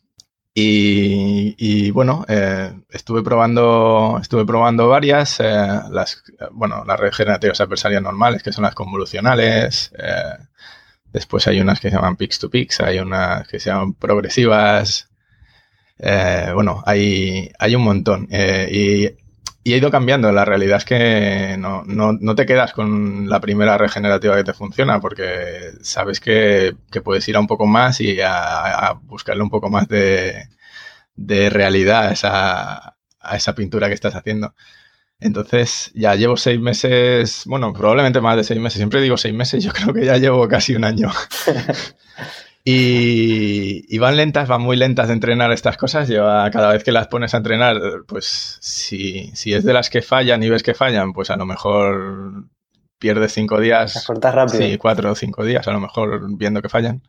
Y, 0.55 1.55
y 1.59 1.91
bueno, 1.91 2.25
eh, 2.29 2.73
estuve 2.91 3.23
probando, 3.23 4.19
estuve 4.21 4.47
probando 4.47 4.89
varias, 4.89 5.41
eh, 5.41 5.45
las, 5.91 6.23
bueno, 6.53 6.85
las 6.87 7.01
redes 7.01 7.17
generativas 7.17 7.61
adversarias 7.61 8.03
normales, 8.03 8.43
que 8.43 8.53
son 8.53 8.65
las 8.65 8.75
convolucionales, 8.75 9.93
eh, 9.99 10.37
Después 11.13 11.47
hay 11.47 11.61
unas 11.61 11.81
que 11.81 11.91
se 11.91 11.97
llaman 11.97 12.17
Pix 12.17 12.39
to 12.39 12.51
Pix, 12.51 12.81
hay 12.81 12.99
unas 12.99 13.47
que 13.49 13.61
se 13.61 13.71
llaman 13.71 13.95
progresivas. 13.95 15.09
Eh, 15.99 16.51
bueno, 16.55 16.83
hay, 16.87 17.51
hay 17.59 17.75
un 17.75 17.83
montón. 17.83 18.29
Eh, 18.31 18.69
y, 18.71 19.71
y, 19.71 19.75
ha 19.75 19.77
ido 19.79 19.91
cambiando. 19.91 20.31
La 20.33 20.45
realidad 20.45 20.79
es 20.79 20.85
que 20.85 21.57
no, 21.59 21.83
no, 21.87 22.13
no, 22.13 22.35
te 22.35 22.47
quedas 22.47 22.73
con 22.73 23.29
la 23.29 23.41
primera 23.41 23.79
regenerativa 23.79 24.37
que 24.37 24.45
te 24.45 24.53
funciona, 24.53 25.01
porque 25.01 25.73
sabes 25.83 26.21
que, 26.21 26.77
que 26.91 27.01
puedes 27.01 27.27
ir 27.29 27.37
a 27.37 27.41
un 27.41 27.47
poco 27.47 27.67
más 27.67 28.01
y 28.01 28.21
a, 28.23 28.95
buscarle 29.03 29.43
un 29.43 29.51
poco 29.51 29.71
más 29.71 29.89
de, 29.89 30.49
de 31.17 31.51
realidad 31.51 32.15
a 32.25 32.97
a 33.27 33.37
esa 33.37 33.55
pintura 33.55 33.89
que 33.89 33.95
estás 33.95 34.15
haciendo. 34.15 34.55
Entonces, 35.19 35.91
ya 35.95 36.15
llevo 36.15 36.37
seis 36.37 36.61
meses, 36.61 37.45
bueno, 37.47 37.73
probablemente 37.73 38.21
más 38.21 38.37
de 38.37 38.45
seis 38.45 38.61
meses. 38.61 38.79
Siempre 38.79 39.01
digo 39.01 39.17
seis 39.17 39.35
meses, 39.35 39.65
yo 39.65 39.73
creo 39.73 39.95
que 39.95 40.05
ya 40.05 40.19
llevo 40.19 40.47
casi 40.49 40.75
un 40.75 40.85
año. 40.85 41.11
y, 42.65 43.99
van 43.99 44.17
lentas, 44.17 44.49
van 44.49 44.61
muy 44.61 44.77
lentas 44.77 45.09
de 45.09 45.15
entrenar 45.15 45.53
estas 45.53 45.77
cosas. 45.77 46.09
Lleva, 46.09 46.51
cada 46.51 46.73
vez 46.73 46.85
que 46.85 46.93
las 46.93 47.09
pones 47.09 47.33
a 47.33 47.39
entrenar, 47.39 47.81
pues 48.07 48.59
si, 48.61 49.31
si 49.35 49.55
es 49.55 49.65
de 49.65 49.73
las 49.73 49.89
que 49.89 50.03
fallan 50.03 50.43
y 50.43 50.51
ves 50.51 50.63
que 50.63 50.75
fallan, 50.75 51.13
pues 51.13 51.31
a 51.31 51.37
lo 51.37 51.47
mejor 51.47 52.45
pierdes 52.99 53.33
cinco 53.33 53.59
días. 53.59 53.95
Las 53.95 54.07
cortas 54.07 54.35
rápido. 54.35 54.59
Sí, 54.59 54.77
cuatro 54.77 55.13
o 55.13 55.15
cinco 55.15 55.45
días, 55.45 55.67
a 55.67 55.73
lo 55.73 55.81
mejor 55.81 56.37
viendo 56.37 56.61
que 56.61 56.69
fallan 56.69 57.03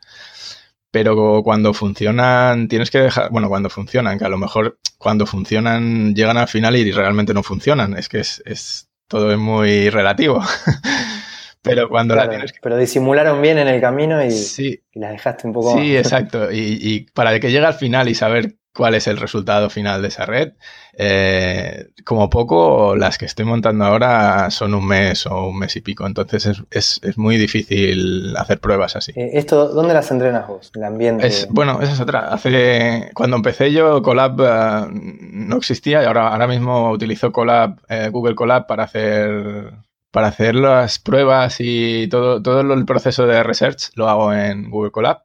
pero 1.03 1.43
cuando 1.43 1.75
funcionan, 1.75 2.67
tienes 2.67 2.89
que 2.89 2.97
dejar, 2.97 3.29
bueno, 3.29 3.49
cuando 3.49 3.69
funcionan, 3.69 4.17
que 4.17 4.25
a 4.25 4.29
lo 4.29 4.39
mejor 4.39 4.79
cuando 4.97 5.27
funcionan 5.27 6.15
llegan 6.15 6.37
al 6.37 6.47
final 6.47 6.75
y 6.75 6.91
realmente 6.91 7.35
no 7.35 7.43
funcionan, 7.43 7.95
es 7.95 8.09
que 8.09 8.19
es, 8.19 8.41
es 8.47 8.89
todo 9.07 9.31
es 9.31 9.37
muy 9.37 9.91
relativo. 9.91 10.41
pero 11.61 11.87
cuando 11.87 12.15
la 12.15 12.27
tienes 12.27 12.51
que... 12.51 12.57
Pero 12.63 12.77
disimularon 12.77 13.39
bien 13.43 13.59
en 13.59 13.67
el 13.67 13.79
camino 13.79 14.25
y, 14.25 14.31
sí, 14.31 14.81
y 14.91 14.99
las 14.99 15.11
dejaste 15.11 15.45
un 15.45 15.53
poco... 15.53 15.77
Sí, 15.77 15.95
exacto. 15.95 16.51
Y, 16.51 16.79
y 16.81 17.01
para 17.11 17.39
que 17.39 17.51
llegue 17.51 17.67
al 17.67 17.75
final 17.75 18.09
y 18.09 18.15
saber 18.15 18.56
cuál 18.77 18.93
es 18.93 19.07
el 19.07 19.17
resultado 19.17 19.71
final 19.71 20.03
de 20.03 20.09
esa 20.09 20.27
red. 20.27 20.53
Eh, 20.93 21.87
como 22.05 22.29
poco, 22.29 22.95
las 22.95 23.17
que 23.17 23.25
estoy 23.25 23.43
montando 23.43 23.85
ahora 23.85 24.51
son 24.51 24.75
un 24.75 24.87
mes 24.87 25.25
o 25.25 25.47
un 25.47 25.57
mes 25.57 25.75
y 25.75 25.81
pico, 25.81 26.05
entonces 26.05 26.45
es, 26.45 26.63
es, 26.69 26.99
es 27.03 27.17
muy 27.17 27.37
difícil 27.37 28.37
hacer 28.37 28.59
pruebas 28.59 28.95
así. 28.95 29.13
Eh, 29.15 29.31
¿Esto 29.33 29.69
dónde 29.69 29.95
las 29.95 30.11
entrenas 30.11 30.47
vos? 30.47 30.71
¿El 30.75 30.83
ambiente? 30.83 31.25
Es, 31.25 31.47
bueno, 31.49 31.81
esa 31.81 31.93
es 31.93 31.99
otra. 31.99 32.31
Hace, 32.31 33.09
cuando 33.15 33.37
empecé 33.37 33.71
yo, 33.71 34.03
Colab 34.03 34.39
uh, 34.39 34.89
no 34.91 35.57
existía 35.57 36.03
y 36.03 36.05
ahora, 36.05 36.27
ahora 36.27 36.47
mismo 36.47 36.91
utilizo 36.91 37.31
Colab, 37.31 37.79
eh, 37.89 38.09
Google 38.11 38.35
Colab 38.35 38.67
para 38.67 38.83
hacer 38.83 39.73
para 40.11 40.27
hacer 40.27 40.55
las 40.55 40.99
pruebas 40.99 41.57
y 41.59 42.07
todo, 42.09 42.41
todo 42.41 42.61
el 42.61 42.85
proceso 42.85 43.27
de 43.27 43.43
research 43.43 43.89
lo 43.95 44.07
hago 44.07 44.33
en 44.33 44.69
Google 44.69 44.91
Colab. 44.91 45.23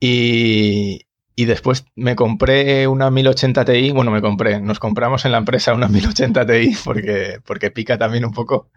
Y, 0.00 1.07
y 1.38 1.44
después 1.44 1.84
me 1.94 2.16
compré 2.16 2.88
una 2.88 3.12
1080 3.12 3.64
Ti, 3.64 3.92
bueno, 3.92 4.10
me 4.10 4.20
compré, 4.20 4.60
nos 4.60 4.80
compramos 4.80 5.24
en 5.24 5.30
la 5.30 5.38
empresa 5.38 5.72
una 5.72 5.86
1080 5.86 6.44
Ti 6.44 6.76
porque, 6.84 7.38
porque 7.46 7.70
pica 7.70 7.96
también 7.96 8.24
un 8.24 8.32
poco. 8.32 8.72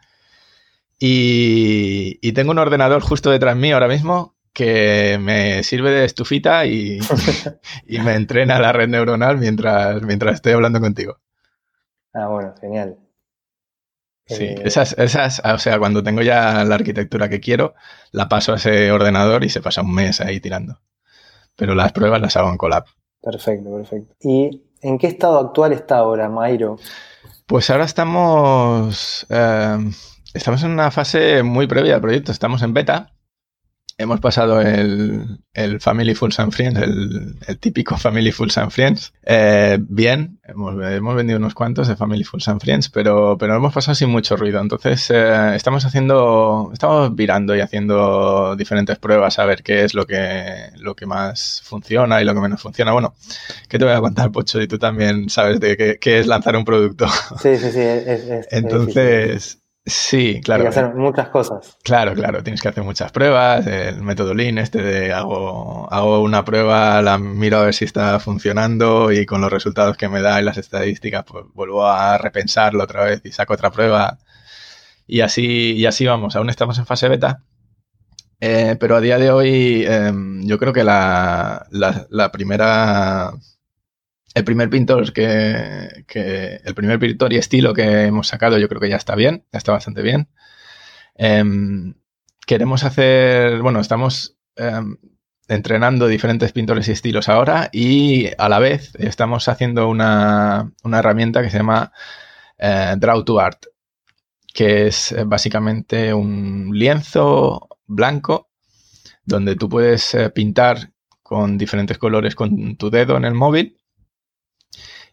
Y, 0.99 2.19
y 2.21 2.33
tengo 2.33 2.51
un 2.51 2.59
ordenador 2.59 3.01
justo 3.01 3.31
detrás 3.31 3.57
mío 3.57 3.77
ahora 3.77 3.87
mismo 3.87 4.35
que 4.53 5.17
me 5.19 5.63
sirve 5.63 5.89
de 5.89 6.05
estufita 6.05 6.67
y, 6.67 6.99
y, 7.87 7.97
me 7.97 8.13
entrena 8.13 8.59
la 8.59 8.71
red 8.71 8.89
neuronal 8.89 9.39
mientras, 9.39 10.03
mientras 10.03 10.35
estoy 10.35 10.53
hablando 10.53 10.79
contigo. 10.79 11.17
Ah, 12.13 12.27
bueno, 12.27 12.53
genial. 12.61 12.99
Sí, 14.27 14.43
eh, 14.43 14.61
esas, 14.65 14.95
esas, 14.99 15.41
o 15.43 15.57
sea, 15.57 15.79
cuando 15.79 16.03
tengo 16.03 16.21
ya 16.21 16.63
la 16.63 16.75
arquitectura 16.75 17.27
que 17.27 17.39
quiero, 17.39 17.73
la 18.11 18.29
paso 18.29 18.53
a 18.53 18.57
ese 18.57 18.91
ordenador 18.91 19.43
y 19.43 19.49
se 19.49 19.61
pasa 19.61 19.81
un 19.81 19.95
mes 19.95 20.21
ahí 20.21 20.39
tirando 20.39 20.79
pero 21.55 21.75
las 21.75 21.91
pruebas 21.91 22.21
las 22.21 22.35
hago 22.37 22.49
en 22.49 22.57
Colab. 22.57 22.85
Perfecto, 23.21 23.71
perfecto. 23.75 24.15
¿Y 24.21 24.63
en 24.81 24.97
qué 24.97 25.07
estado 25.07 25.39
actual 25.39 25.73
está 25.73 25.97
ahora, 25.97 26.29
Mairo? 26.29 26.77
Pues 27.45 27.69
ahora 27.69 27.85
estamos, 27.85 29.25
eh, 29.29 29.77
estamos 30.33 30.63
en 30.63 30.71
una 30.71 30.89
fase 30.91 31.43
muy 31.43 31.67
previa 31.67 31.95
al 31.95 32.01
proyecto, 32.01 32.31
estamos 32.31 32.61
en 32.61 32.73
beta 32.73 33.10
hemos 33.97 34.19
pasado 34.19 34.61
el, 34.61 35.39
el, 35.53 35.79
Family 35.79 36.15
Fools 36.15 36.39
and 36.39 36.51
Friends, 36.51 36.79
el, 36.79 37.35
el, 37.47 37.57
típico 37.57 37.97
Family 37.97 38.31
Fools 38.31 38.57
and 38.57 38.71
Friends, 38.71 39.13
eh, 39.23 39.77
bien. 39.79 40.39
Hemos, 40.43 40.75
hemos, 40.83 41.15
vendido 41.15 41.39
unos 41.39 41.53
cuantos 41.53 41.87
de 41.87 41.95
Family 41.95 42.23
Fools 42.23 42.47
and 42.47 42.61
Friends, 42.61 42.89
pero, 42.89 43.37
pero 43.37 43.55
hemos 43.55 43.73
pasado 43.73 43.95
sin 43.95 44.09
mucho 44.09 44.35
ruido. 44.35 44.59
Entonces, 44.59 45.09
eh, 45.11 45.55
estamos 45.55 45.85
haciendo, 45.85 46.69
estamos 46.73 47.15
virando 47.15 47.55
y 47.55 47.61
haciendo 47.61 48.55
diferentes 48.55 48.97
pruebas 48.97 49.39
a 49.39 49.45
ver 49.45 49.63
qué 49.63 49.83
es 49.83 49.93
lo 49.93 50.05
que, 50.05 50.71
lo 50.77 50.95
que 50.95 51.05
más 51.05 51.61
funciona 51.63 52.21
y 52.21 52.25
lo 52.25 52.33
que 52.33 52.41
menos 52.41 52.61
funciona. 52.61 52.91
Bueno, 52.91 53.13
¿qué 53.69 53.79
te 53.79 53.85
voy 53.85 53.93
a 53.93 54.01
contar, 54.01 54.31
Pocho? 54.31 54.61
Y 54.61 54.67
tú 54.67 54.77
también 54.77 55.29
sabes 55.29 55.59
de 55.59 55.77
qué, 55.77 55.97
qué 55.99 56.19
es 56.19 56.27
lanzar 56.27 56.55
un 56.55 56.65
producto. 56.65 57.07
Sí, 57.41 57.57
sí, 57.57 57.71
sí. 57.71 57.79
Es, 57.79 58.07
es, 58.07 58.47
Entonces, 58.51 59.60
Sí, 59.83 60.41
claro. 60.43 60.61
Hay 60.61 60.69
que 60.69 60.79
hacer 60.79 60.93
muchas 60.93 61.29
cosas. 61.29 61.77
Claro, 61.83 62.13
claro, 62.13 62.43
tienes 62.43 62.61
que 62.61 62.67
hacer 62.67 62.83
muchas 62.83 63.11
pruebas. 63.11 63.65
El 63.65 64.03
método 64.03 64.33
Lean, 64.35 64.59
este 64.59 64.81
de 64.81 65.11
hago, 65.11 65.91
hago 65.91 66.21
una 66.21 66.45
prueba, 66.45 67.01
la 67.01 67.17
miro 67.17 67.57
a 67.57 67.63
ver 67.65 67.73
si 67.73 67.85
está 67.85 68.19
funcionando 68.19 69.11
y 69.11 69.25
con 69.25 69.41
los 69.41 69.51
resultados 69.51 69.97
que 69.97 70.07
me 70.07 70.21
da 70.21 70.39
y 70.39 70.43
las 70.43 70.57
estadísticas, 70.57 71.25
pues 71.25 71.45
vuelvo 71.53 71.87
a 71.87 72.17
repensarlo 72.19 72.83
otra 72.83 73.05
vez 73.05 73.21
y 73.23 73.31
saco 73.31 73.53
otra 73.53 73.71
prueba. 73.71 74.19
Y 75.07 75.21
así, 75.21 75.73
y 75.73 75.85
así 75.87 76.05
vamos. 76.05 76.35
Aún 76.35 76.49
estamos 76.49 76.77
en 76.77 76.85
fase 76.85 77.09
beta. 77.09 77.41
Eh, 78.39 78.75
pero 78.79 78.95
a 78.95 79.01
día 79.01 79.17
de 79.17 79.31
hoy, 79.31 79.83
eh, 79.87 80.11
yo 80.43 80.57
creo 80.59 80.73
que 80.73 80.83
la, 80.83 81.65
la, 81.71 82.07
la 82.09 82.31
primera 82.31 83.33
el 84.33 84.43
primer 84.43 84.69
pintor 84.69 85.11
que, 85.13 86.61
el 86.63 86.75
primer 86.75 86.99
pintor 86.99 87.33
y 87.33 87.37
estilo 87.37 87.73
que 87.73 88.05
hemos 88.05 88.27
sacado 88.27 88.57
yo 88.57 88.69
creo 88.69 88.81
que 88.81 88.89
ya 88.89 88.97
está 88.97 89.15
bien, 89.15 89.45
ya 89.51 89.57
está 89.57 89.71
bastante 89.71 90.01
bien. 90.01 90.29
Eh, 91.15 91.43
queremos 92.45 92.83
hacer, 92.83 93.61
bueno, 93.61 93.79
estamos 93.79 94.37
eh, 94.55 94.81
entrenando 95.51 96.07
diferentes 96.07 96.53
pintores 96.53 96.87
y 96.87 96.93
estilos 96.93 97.27
ahora 97.27 97.69
y 97.73 98.29
a 98.37 98.47
la 98.47 98.59
vez 98.59 98.93
estamos 98.95 99.49
haciendo 99.49 99.89
una, 99.89 100.71
una 100.83 100.99
herramienta 100.99 101.41
que 101.41 101.49
se 101.49 101.57
llama 101.57 101.91
eh, 102.57 102.95
Draw 102.97 103.25
to 103.25 103.39
Art, 103.39 103.65
que 104.53 104.87
es 104.87 105.11
eh, 105.11 105.25
básicamente 105.25 106.13
un 106.13 106.71
lienzo 106.73 107.67
blanco 107.85 108.49
donde 109.25 109.55
tú 109.57 109.67
puedes 109.67 110.13
eh, 110.13 110.29
pintar 110.29 110.91
con 111.21 111.57
diferentes 111.57 111.97
colores 111.97 112.33
con 112.33 112.77
tu 112.77 112.89
dedo 112.89 113.17
en 113.17 113.25
el 113.25 113.33
móvil 113.33 113.77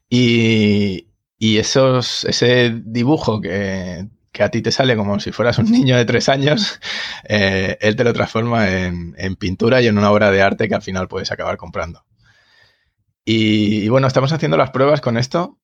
y, 0.08 1.08
y 1.38 1.58
esos, 1.58 2.24
ese 2.24 2.80
dibujo 2.84 3.40
que, 3.40 4.08
que, 4.32 4.42
a 4.42 4.50
ti 4.50 4.62
te 4.62 4.72
sale 4.72 4.96
como 4.96 5.20
si 5.20 5.32
fueras 5.32 5.58
un 5.58 5.70
niño 5.70 5.96
de 5.96 6.04
tres 6.04 6.28
años, 6.28 6.80
eh, 7.24 7.76
él 7.80 7.96
te 7.96 8.04
lo 8.04 8.12
transforma 8.12 8.68
en, 8.70 9.14
en, 9.18 9.36
pintura 9.36 9.82
y 9.82 9.86
en 9.86 9.98
una 9.98 10.10
obra 10.10 10.30
de 10.30 10.42
arte 10.42 10.68
que 10.68 10.74
al 10.74 10.82
final 10.82 11.08
puedes 11.08 11.30
acabar 11.32 11.56
comprando. 11.56 12.04
Y, 13.24 13.88
bueno, 13.88 14.06
estamos 14.06 14.32
haciendo 14.32 14.56
las 14.56 14.70
pruebas 14.70 15.02
con 15.02 15.18
esto. 15.18 15.58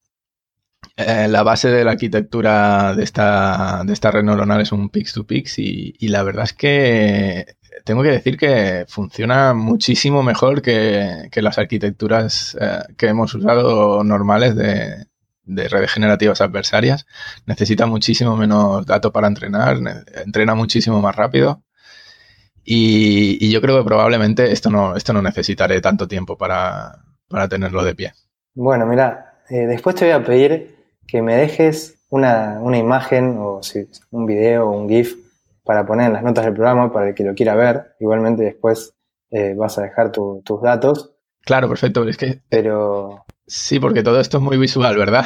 Eh, 0.96 1.28
la 1.28 1.42
base 1.42 1.70
de 1.70 1.82
la 1.82 1.92
arquitectura 1.92 2.94
de 2.94 3.02
esta, 3.02 3.82
de 3.86 3.92
esta 3.94 4.10
red 4.10 4.22
neuronal 4.22 4.60
es 4.60 4.70
un 4.70 4.90
pix-to-pix 4.90 5.58
y, 5.58 5.94
y 5.98 6.08
la 6.08 6.22
verdad 6.22 6.44
es 6.44 6.52
que 6.52 7.56
tengo 7.84 8.02
que 8.02 8.10
decir 8.10 8.36
que 8.36 8.84
funciona 8.88 9.54
muchísimo 9.54 10.22
mejor 10.22 10.62
que, 10.62 11.28
que 11.32 11.42
las 11.42 11.58
arquitecturas 11.58 12.56
eh, 12.60 12.80
que 12.96 13.08
hemos 13.08 13.34
usado 13.34 14.04
normales 14.04 14.54
de, 14.54 15.06
de, 15.44 15.68
redes 15.68 15.90
generativas 15.90 16.40
adversarias. 16.40 17.06
Necesita 17.46 17.86
muchísimo 17.86 18.36
menos 18.36 18.86
datos 18.86 19.10
para 19.12 19.26
entrenar, 19.26 19.78
entrena 20.24 20.54
muchísimo 20.54 21.00
más 21.00 21.16
rápido. 21.16 21.62
Y, 22.64 23.44
y, 23.44 23.50
yo 23.50 23.60
creo 23.60 23.78
que 23.78 23.84
probablemente 23.84 24.52
esto 24.52 24.70
no, 24.70 24.96
esto 24.96 25.12
no 25.12 25.20
necesitaré 25.20 25.82
tanto 25.82 26.08
tiempo 26.08 26.38
para, 26.38 27.04
para 27.28 27.46
tenerlo 27.48 27.84
de 27.84 27.94
pie. 27.94 28.12
Bueno, 28.54 28.86
mira, 28.86 29.40
eh, 29.50 29.66
después 29.66 29.96
te 29.96 30.06
voy 30.06 30.14
a 30.14 30.24
pedir 30.24 30.76
que 31.06 31.20
me 31.20 31.36
dejes 31.36 31.98
una, 32.08 32.58
una 32.60 32.78
imagen 32.78 33.36
o 33.38 33.62
si, 33.62 33.86
un 34.10 34.24
video 34.24 34.66
o 34.68 34.80
un 34.80 34.88
GIF 34.88 35.23
para 35.64 35.86
poner 35.86 36.08
en 36.08 36.12
las 36.12 36.22
notas 36.22 36.44
del 36.44 36.54
programa 36.54 36.92
para 36.92 37.08
el 37.08 37.14
que 37.14 37.24
lo 37.24 37.34
quiera 37.34 37.54
ver. 37.54 37.96
Igualmente 37.98 38.44
después 38.44 38.94
eh, 39.30 39.54
vas 39.56 39.78
a 39.78 39.82
dejar 39.82 40.12
tu, 40.12 40.42
tus 40.44 40.62
datos. 40.62 41.14
Claro, 41.40 41.68
perfecto. 41.68 42.06
Es 42.06 42.16
que. 42.16 42.42
Pero. 42.48 43.24
Sí, 43.46 43.80
porque 43.80 44.02
todo 44.02 44.20
esto 44.20 44.38
es 44.38 44.42
muy 44.42 44.56
visual, 44.56 44.96
¿verdad? 44.96 45.24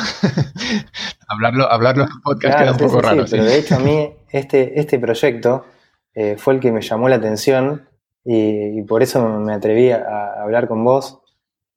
hablarlo, 1.28 1.70
hablarlo 1.70 2.04
en 2.04 2.20
podcast 2.22 2.56
claro, 2.56 2.58
queda 2.58 2.72
un 2.72 2.90
poco 2.90 3.00
sí, 3.00 3.06
raro. 3.06 3.26
Sí, 3.26 3.30
pero 3.32 3.44
de 3.44 3.58
hecho 3.58 3.76
a 3.76 3.78
mí 3.78 4.12
este, 4.32 4.80
este 4.80 4.98
proyecto 4.98 5.66
eh, 6.14 6.36
fue 6.36 6.54
el 6.54 6.60
que 6.60 6.72
me 6.72 6.80
llamó 6.80 7.08
la 7.08 7.16
atención 7.16 7.88
y, 8.24 8.78
y 8.78 8.82
por 8.82 9.04
eso 9.04 9.22
me 9.38 9.52
atreví 9.52 9.92
a, 9.92 9.98
a 9.98 10.42
hablar 10.42 10.66
con 10.66 10.84
vos 10.84 11.20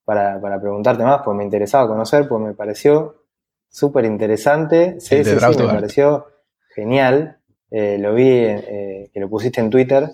para, 0.04 0.42
para, 0.42 0.60
preguntarte 0.60 1.04
más, 1.04 1.22
porque 1.24 1.38
me 1.38 1.44
interesaba 1.44 1.88
conocer, 1.88 2.28
porque 2.28 2.46
me 2.46 2.54
pareció 2.56 3.24
súper 3.70 4.06
interesante. 4.06 5.00
Sí, 5.00 5.24
sí, 5.24 5.38
sí, 5.38 5.60
me 5.60 5.68
pareció 5.68 6.26
genial 6.74 7.41
eh, 7.72 7.98
lo 7.98 8.14
vi 8.14 8.28
eh, 8.28 9.10
que 9.14 9.20
lo 9.20 9.30
pusiste 9.30 9.62
en 9.62 9.70
Twitter 9.70 10.10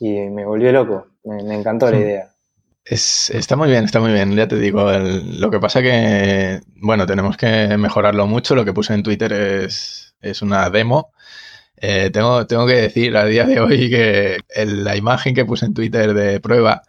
y 0.00 0.12
me 0.30 0.44
volvió 0.44 0.72
loco. 0.72 1.06
Me, 1.24 1.54
encantó 1.54 1.90
la 1.90 1.98
idea. 1.98 2.30
Es, 2.84 3.30
está 3.30 3.56
muy 3.56 3.70
bien, 3.70 3.84
está 3.84 4.00
muy 4.00 4.12
bien, 4.12 4.34
ya 4.34 4.48
te 4.48 4.56
digo. 4.56 4.90
lo 4.90 5.50
que 5.50 5.60
pasa 5.60 5.82
que, 5.82 6.60
bueno, 6.76 7.06
tenemos 7.06 7.36
que 7.36 7.76
mejorarlo 7.78 8.26
mucho. 8.26 8.54
Lo 8.54 8.64
que 8.64 8.72
puse 8.72 8.94
en 8.94 9.02
Twitter 9.02 9.32
es, 9.32 10.14
es 10.20 10.42
una 10.42 10.68
demo. 10.70 11.12
Eh, 11.76 12.10
tengo, 12.10 12.46
tengo 12.46 12.66
que 12.66 12.74
decir 12.74 13.16
a 13.16 13.26
día 13.26 13.44
de 13.44 13.60
hoy 13.60 13.90
que 13.90 14.38
la 14.64 14.96
imagen 14.96 15.34
que 15.34 15.44
puse 15.44 15.66
en 15.66 15.74
Twitter 15.74 16.14
de 16.14 16.40
prueba 16.40 16.82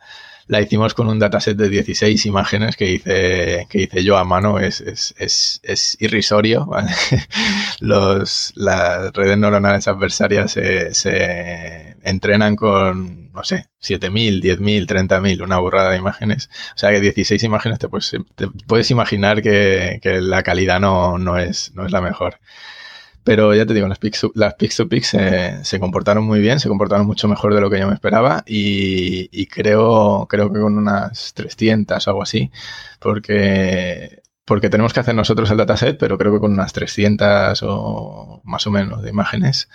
la 0.48 0.62
hicimos 0.62 0.94
con 0.94 1.08
un 1.08 1.18
dataset 1.18 1.58
de 1.58 1.70
16 1.70 2.26
imágenes 2.28 2.76
que 2.76 2.92
hice, 2.92 3.68
que 3.70 3.82
hice 3.84 4.04
yo 4.04 4.18
a 4.18 4.24
mano. 4.24 4.60
Es, 4.60 4.82
es, 4.82 5.16
es, 5.18 5.60
es 5.64 5.98
irrisorio. 6.00 6.70
Los, 7.80 8.54
las 8.56 9.12
redes 9.14 9.38
neuronales 9.38 9.88
adversarias 9.88 10.52
se, 10.52 10.94
se 10.94 11.98
entrenan 12.04 12.56
con, 12.56 13.32
no 13.32 13.44
sé, 13.44 13.66
7.000, 13.82 14.42
10.000, 14.42 14.88
30.000, 14.88 15.44
una 15.44 15.58
burrada 15.58 15.92
de 15.92 15.98
imágenes. 15.98 16.50
O 16.76 16.78
sea 16.78 16.92
que 16.92 17.02
16 17.02 17.42
imágenes 17.44 17.80
te 17.80 17.90
puedes, 17.90 18.16
te 18.36 18.48
puedes 18.68 18.92
imaginar 18.92 19.42
que, 19.42 20.00
que 20.02 20.22
la 20.22 20.44
calidad 20.44 20.80
no, 20.80 21.18
no, 21.18 21.38
es, 21.38 21.72
no 21.74 21.86
es 21.86 21.92
la 21.92 22.02
mejor. 22.02 22.40
Pero 23.26 23.56
ya 23.56 23.66
te 23.66 23.74
digo, 23.74 23.88
las 23.88 23.98
Pix, 23.98 24.28
las 24.36 24.54
Pix 24.54 24.78
to 24.78 24.88
Pix 24.88 25.18
se, 25.64 25.80
comportaron 25.80 26.24
muy 26.24 26.40
bien, 26.40 26.60
se 26.60 26.70
comportaron 26.70 27.08
mucho 27.08 27.28
mejor 27.28 27.56
de 27.56 27.60
lo 27.60 27.72
que 27.72 27.80
yo 27.80 27.88
me 27.88 27.96
esperaba 27.96 28.44
y, 28.46 29.48
creo, 29.48 30.28
creo 30.30 30.54
que 30.54 30.60
con 30.60 30.78
unas 30.78 31.34
300 31.34 32.08
o 32.08 32.12
algo 32.12 32.22
así, 32.22 32.52
porque, 33.00 34.22
porque 34.46 34.70
tenemos 34.70 34.94
que 34.94 35.00
hacer 35.00 35.16
nosotros 35.16 35.50
el 35.50 35.58
dataset, 35.58 35.98
pero 35.98 36.20
creo 36.20 36.34
que 36.34 36.40
con 36.40 36.54
unas 36.54 36.72
300 36.72 37.64
o 37.64 38.42
más 38.44 38.68
o 38.68 38.72
menos 38.72 39.02
de 39.02 39.10
imágenes 39.10 39.70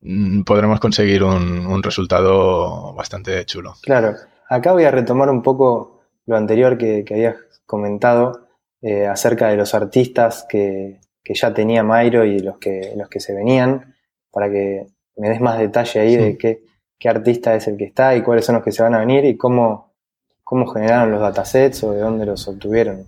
mm, 0.00 0.42
podremos 0.42 0.80
conseguir 0.80 1.22
un, 1.22 1.80
resultado 1.80 2.92
bastante 2.94 3.44
chulo. 3.46 3.74
Claro, 3.82 4.16
acá 4.48 4.72
voy 4.72 4.82
a 4.82 4.90
retomar 4.90 5.30
un 5.30 5.42
poco 5.42 6.00
lo 6.26 6.36
anterior 6.36 6.76
que, 6.76 7.04
que 7.04 7.14
habías 7.14 7.36
comentado 7.66 8.48
eh, 8.82 9.06
acerca 9.06 9.46
de 9.46 9.56
los 9.56 9.76
artistas 9.76 10.44
que, 10.48 10.98
que 11.24 11.34
ya 11.34 11.54
tenía 11.54 11.82
Mairo 11.82 12.24
y 12.24 12.38
los 12.40 12.58
que, 12.58 12.92
los 12.96 13.08
que 13.08 13.18
se 13.18 13.34
venían, 13.34 13.94
para 14.30 14.50
que 14.50 14.86
me 15.16 15.30
des 15.30 15.40
más 15.40 15.58
detalle 15.58 16.00
ahí 16.00 16.16
de 16.16 16.36
qué, 16.36 16.62
qué, 16.98 17.08
artista 17.08 17.54
es 17.54 17.66
el 17.66 17.76
que 17.76 17.84
está 17.84 18.14
y 18.14 18.22
cuáles 18.22 18.44
son 18.44 18.56
los 18.56 18.64
que 18.64 18.72
se 18.72 18.82
van 18.82 18.94
a 18.94 18.98
venir 18.98 19.24
y 19.24 19.36
cómo, 19.36 19.94
cómo 20.42 20.66
generaron 20.66 21.10
los 21.10 21.20
datasets 21.20 21.82
o 21.84 21.92
de 21.92 22.00
dónde 22.00 22.26
los 22.26 22.46
obtuvieron. 22.46 23.06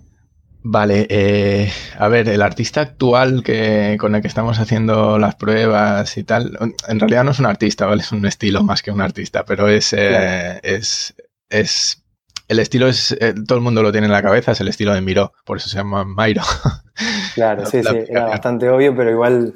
Vale, 0.63 1.07
eh, 1.09 1.71
a 1.97 2.07
ver, 2.07 2.27
el 2.27 2.41
artista 2.41 2.81
actual 2.81 3.43
que, 3.43 3.95
con 3.99 4.15
el 4.15 4.21
que 4.21 4.27
estamos 4.27 4.59
haciendo 4.59 5.17
las 5.19 5.35
pruebas 5.35 6.17
y 6.17 6.23
tal, 6.23 6.57
en 6.87 6.99
realidad 6.99 7.23
no 7.23 7.31
es 7.31 7.39
un 7.39 7.45
artista, 7.45 7.85
¿vale? 7.85 8.01
Es 8.01 8.11
un 8.11 8.25
estilo 8.25 8.63
más 8.63 8.81
que 8.81 8.91
un 8.91 8.99
artista, 8.99 9.45
pero 9.45 9.69
es, 9.69 9.93
eh, 9.93 10.59
es, 10.63 11.15
es 11.49 12.03
el 12.47 12.59
estilo 12.59 12.87
es, 12.87 13.11
eh, 13.11 13.33
todo 13.45 13.57
el 13.57 13.63
mundo 13.63 13.83
lo 13.83 13.91
tiene 13.91 14.07
en 14.07 14.13
la 14.13 14.21
cabeza, 14.21 14.51
es 14.51 14.61
el 14.61 14.67
estilo 14.69 14.93
de 14.93 15.01
Miro, 15.01 15.33
por 15.43 15.57
eso 15.57 15.67
se 15.69 15.77
llama 15.77 16.05
Mairo. 16.05 16.43
Claro, 17.35 17.65
sí, 17.69 17.83
sí, 17.83 17.95
era 18.09 18.25
bastante 18.25 18.69
obvio, 18.69 18.95
pero 18.95 19.11
igual. 19.11 19.53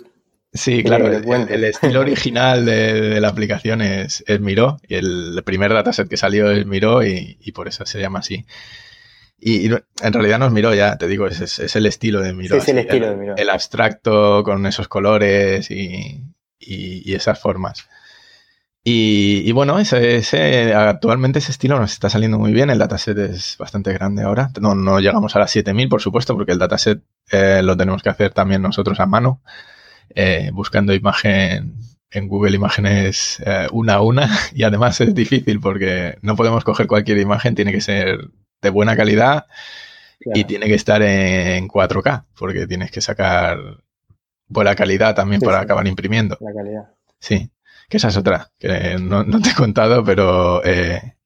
Sí, 0.54 0.84
claro, 0.84 1.08
el, 1.08 1.64
estilo 1.64 2.00
original 2.02 2.66
de, 2.66 3.22
la 3.22 3.30
aplicación 3.30 3.82
es, 3.82 4.24
Miro, 4.42 4.78
y 4.88 4.96
el 4.96 5.42
primer 5.46 5.74
dataset 5.74 6.10
que 6.10 6.18
salió 6.18 6.52
es 6.52 6.66
Miro, 6.66 7.06
y, 7.06 7.38
por 7.54 7.70
eso 7.70 7.86
se 7.86 8.02
llama 8.02 8.20
así. 8.20 8.46
Y, 9.40 9.68
en 9.68 10.14
realidad 10.14 10.40
no 10.40 10.48
es 10.48 10.52
Miro 10.52 10.74
ya, 10.74 10.98
te 10.98 11.08
digo, 11.08 11.28
es, 11.28 11.76
el 11.76 11.86
estilo 11.86 12.20
de 12.20 12.34
Miro. 12.34 12.56
Sí, 12.56 12.62
es 12.62 12.68
el 12.68 12.80
estilo 12.80 13.10
de 13.10 13.16
Miro. 13.16 13.36
El 13.38 13.50
abstracto 13.50 14.44
con 14.44 14.66
esos 14.66 14.90
colores 14.90 15.72
y, 15.72 16.22
y 16.60 17.14
esas 17.14 17.40
formas. 17.40 17.88
Y, 18.84 19.52
bueno, 19.52 19.78
ese, 19.78 20.74
actualmente 20.74 21.38
ese 21.38 21.52
estilo 21.52 21.80
nos 21.80 21.94
está 21.94 22.10
saliendo 22.10 22.40
muy 22.40 22.52
bien. 22.52 22.72
El 22.72 22.80
dataset 22.80 23.18
es 23.18 23.56
bastante 23.60 23.94
grande 23.94 24.24
ahora. 24.24 24.50
No, 24.60 24.74
no 24.74 25.00
llegamos 25.00 25.36
a 25.36 25.40
las 25.40 25.52
7000, 25.52 25.88
por 25.88 26.02
supuesto, 26.02 26.36
porque 26.36 26.52
el 26.52 26.58
dataset 26.58 27.02
eh, 27.32 27.62
lo 27.64 27.78
tenemos 27.78 28.02
que 28.02 28.10
hacer 28.10 28.34
también 28.34 28.64
nosotros 28.64 29.00
a 29.00 29.06
mano, 29.06 29.42
eh, 30.16 30.50
buscando 30.52 30.94
imagen 30.96 31.76
en 32.10 32.28
Google 32.28 32.56
Imágenes 32.56 33.42
eh, 33.46 33.68
una 33.72 33.96
a 33.96 34.02
una. 34.02 34.30
Y 34.56 34.64
además 34.64 35.00
es 35.00 35.14
difícil 35.14 35.60
porque 35.60 36.18
no 36.24 36.36
podemos 36.36 36.64
coger 36.64 36.88
cualquier 36.88 37.20
imagen, 37.20 37.54
tiene 37.54 37.72
que 37.72 37.82
ser 37.82 38.30
de 38.62 38.70
buena 38.72 38.96
calidad 38.96 39.46
y 40.20 40.44
tiene 40.44 40.68
que 40.68 40.76
estar 40.76 41.02
en 41.02 41.68
4K, 41.68 42.26
porque 42.38 42.68
tienes 42.68 42.92
que 42.92 43.02
sacar 43.02 43.58
buena 44.48 44.76
calidad 44.76 45.16
también 45.16 45.42
para 45.42 45.60
acabar 45.60 45.88
imprimiendo. 45.88 46.38
La 46.42 46.54
calidad. 46.54 46.90
Sí 47.20 47.52
que 47.92 47.98
esa 47.98 48.08
es 48.08 48.16
otra, 48.16 48.50
que 48.58 48.98
no, 48.98 49.26
te 49.42 49.50
he 49.50 49.54
contado, 49.54 50.02
pero 50.06 50.64
eh, 50.64 51.18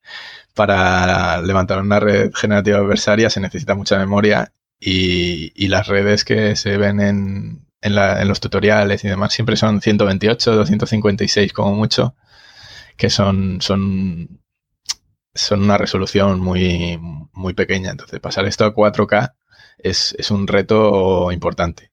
para 0.56 1.40
levantar 1.44 1.80
una 1.80 2.00
red 2.00 2.32
generativa 2.34 2.80
adversaria 2.80 3.30
se 3.30 3.40
necesita 3.40 3.76
mucha 3.76 4.00
memoria 4.00 4.52
y, 4.80 5.68
las 5.68 5.88
redes 5.88 6.26
que 6.26 6.56
se 6.56 6.78
ven 6.78 7.00
en, 7.02 7.68
en, 7.82 8.28
los 8.28 8.40
tutoriales 8.40 9.04
y 9.04 9.08
demás 9.08 9.32
siempre 9.32 9.58
son 9.58 9.80
128, 9.80 10.56
256 10.56 11.54
como 11.54 11.76
mucho, 11.76 12.16
que 12.98 13.12
son, 13.12 13.62
son, 13.62 14.42
son 15.36 15.62
una 15.62 15.78
resolución 15.78 16.40
muy, 16.40 16.98
muy 17.32 17.54
pequeña. 17.54 17.92
Entonces 17.92 18.20
pasar 18.20 18.46
esto 18.46 18.66
a 18.66 18.74
4K 18.74 19.36
es, 19.78 20.16
es 20.18 20.32
un 20.32 20.48
reto 20.48 21.32
importante. 21.32 21.92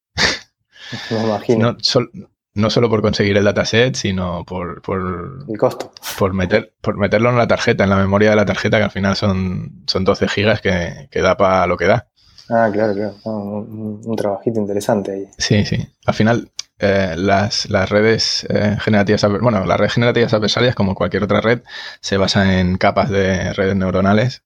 Me 1.11 1.25
imagino 1.25 1.77
no 2.15 2.32
solo 2.71 2.91
por 2.91 3.03
conseguir 3.03 3.37
el 3.37 3.45
dataset, 3.45 3.95
sino 3.95 4.45
por, 4.45 4.83
por 4.83 5.45
el 5.49 5.59
costo. 5.59 5.93
Por 6.19 6.35
meter, 6.35 6.75
por 6.81 6.99
meterlo 6.99 7.31
en 7.31 7.39
la 7.39 7.47
tarjeta, 7.47 7.85
en 7.85 7.91
la 7.91 7.97
memoria 7.97 8.31
de 8.31 8.37
la 8.37 8.45
tarjeta, 8.45 8.79
que 8.79 8.85
al 8.85 8.91
final 8.91 9.17
son, 9.17 9.83
son 9.87 10.05
12 10.05 10.29
gigas 10.29 10.61
que, 10.61 11.09
que 11.11 11.23
da 11.23 11.37
para 11.37 11.67
lo 11.67 11.77
que 11.77 11.87
da. 11.87 12.09
Ah, 12.51 12.69
claro, 12.73 12.93
claro. 12.95 13.15
un, 13.25 14.17
trabajito 14.17 14.61
interesante 14.61 15.13
ahí. 15.13 15.29
Sí, 15.39 15.65
sí. 15.65 15.89
Al 16.05 16.15
final, 16.15 16.51
eh, 16.79 17.15
las, 17.17 17.71
las, 17.71 17.89
redes 17.89 18.47
eh, 18.51 18.77
generativas, 18.81 19.25
bueno, 19.41 19.65
las 19.65 19.79
redes 19.79 19.95
generativas 19.95 20.35
adversarias, 20.35 20.75
como 20.75 20.95
cualquier 20.95 21.23
otra 21.23 21.41
red, 21.41 21.63
se 22.01 22.19
basan 22.19 22.51
en 22.51 22.77
capas 22.77 23.09
de 23.09 23.55
redes 23.55 23.77
neuronales 23.77 24.43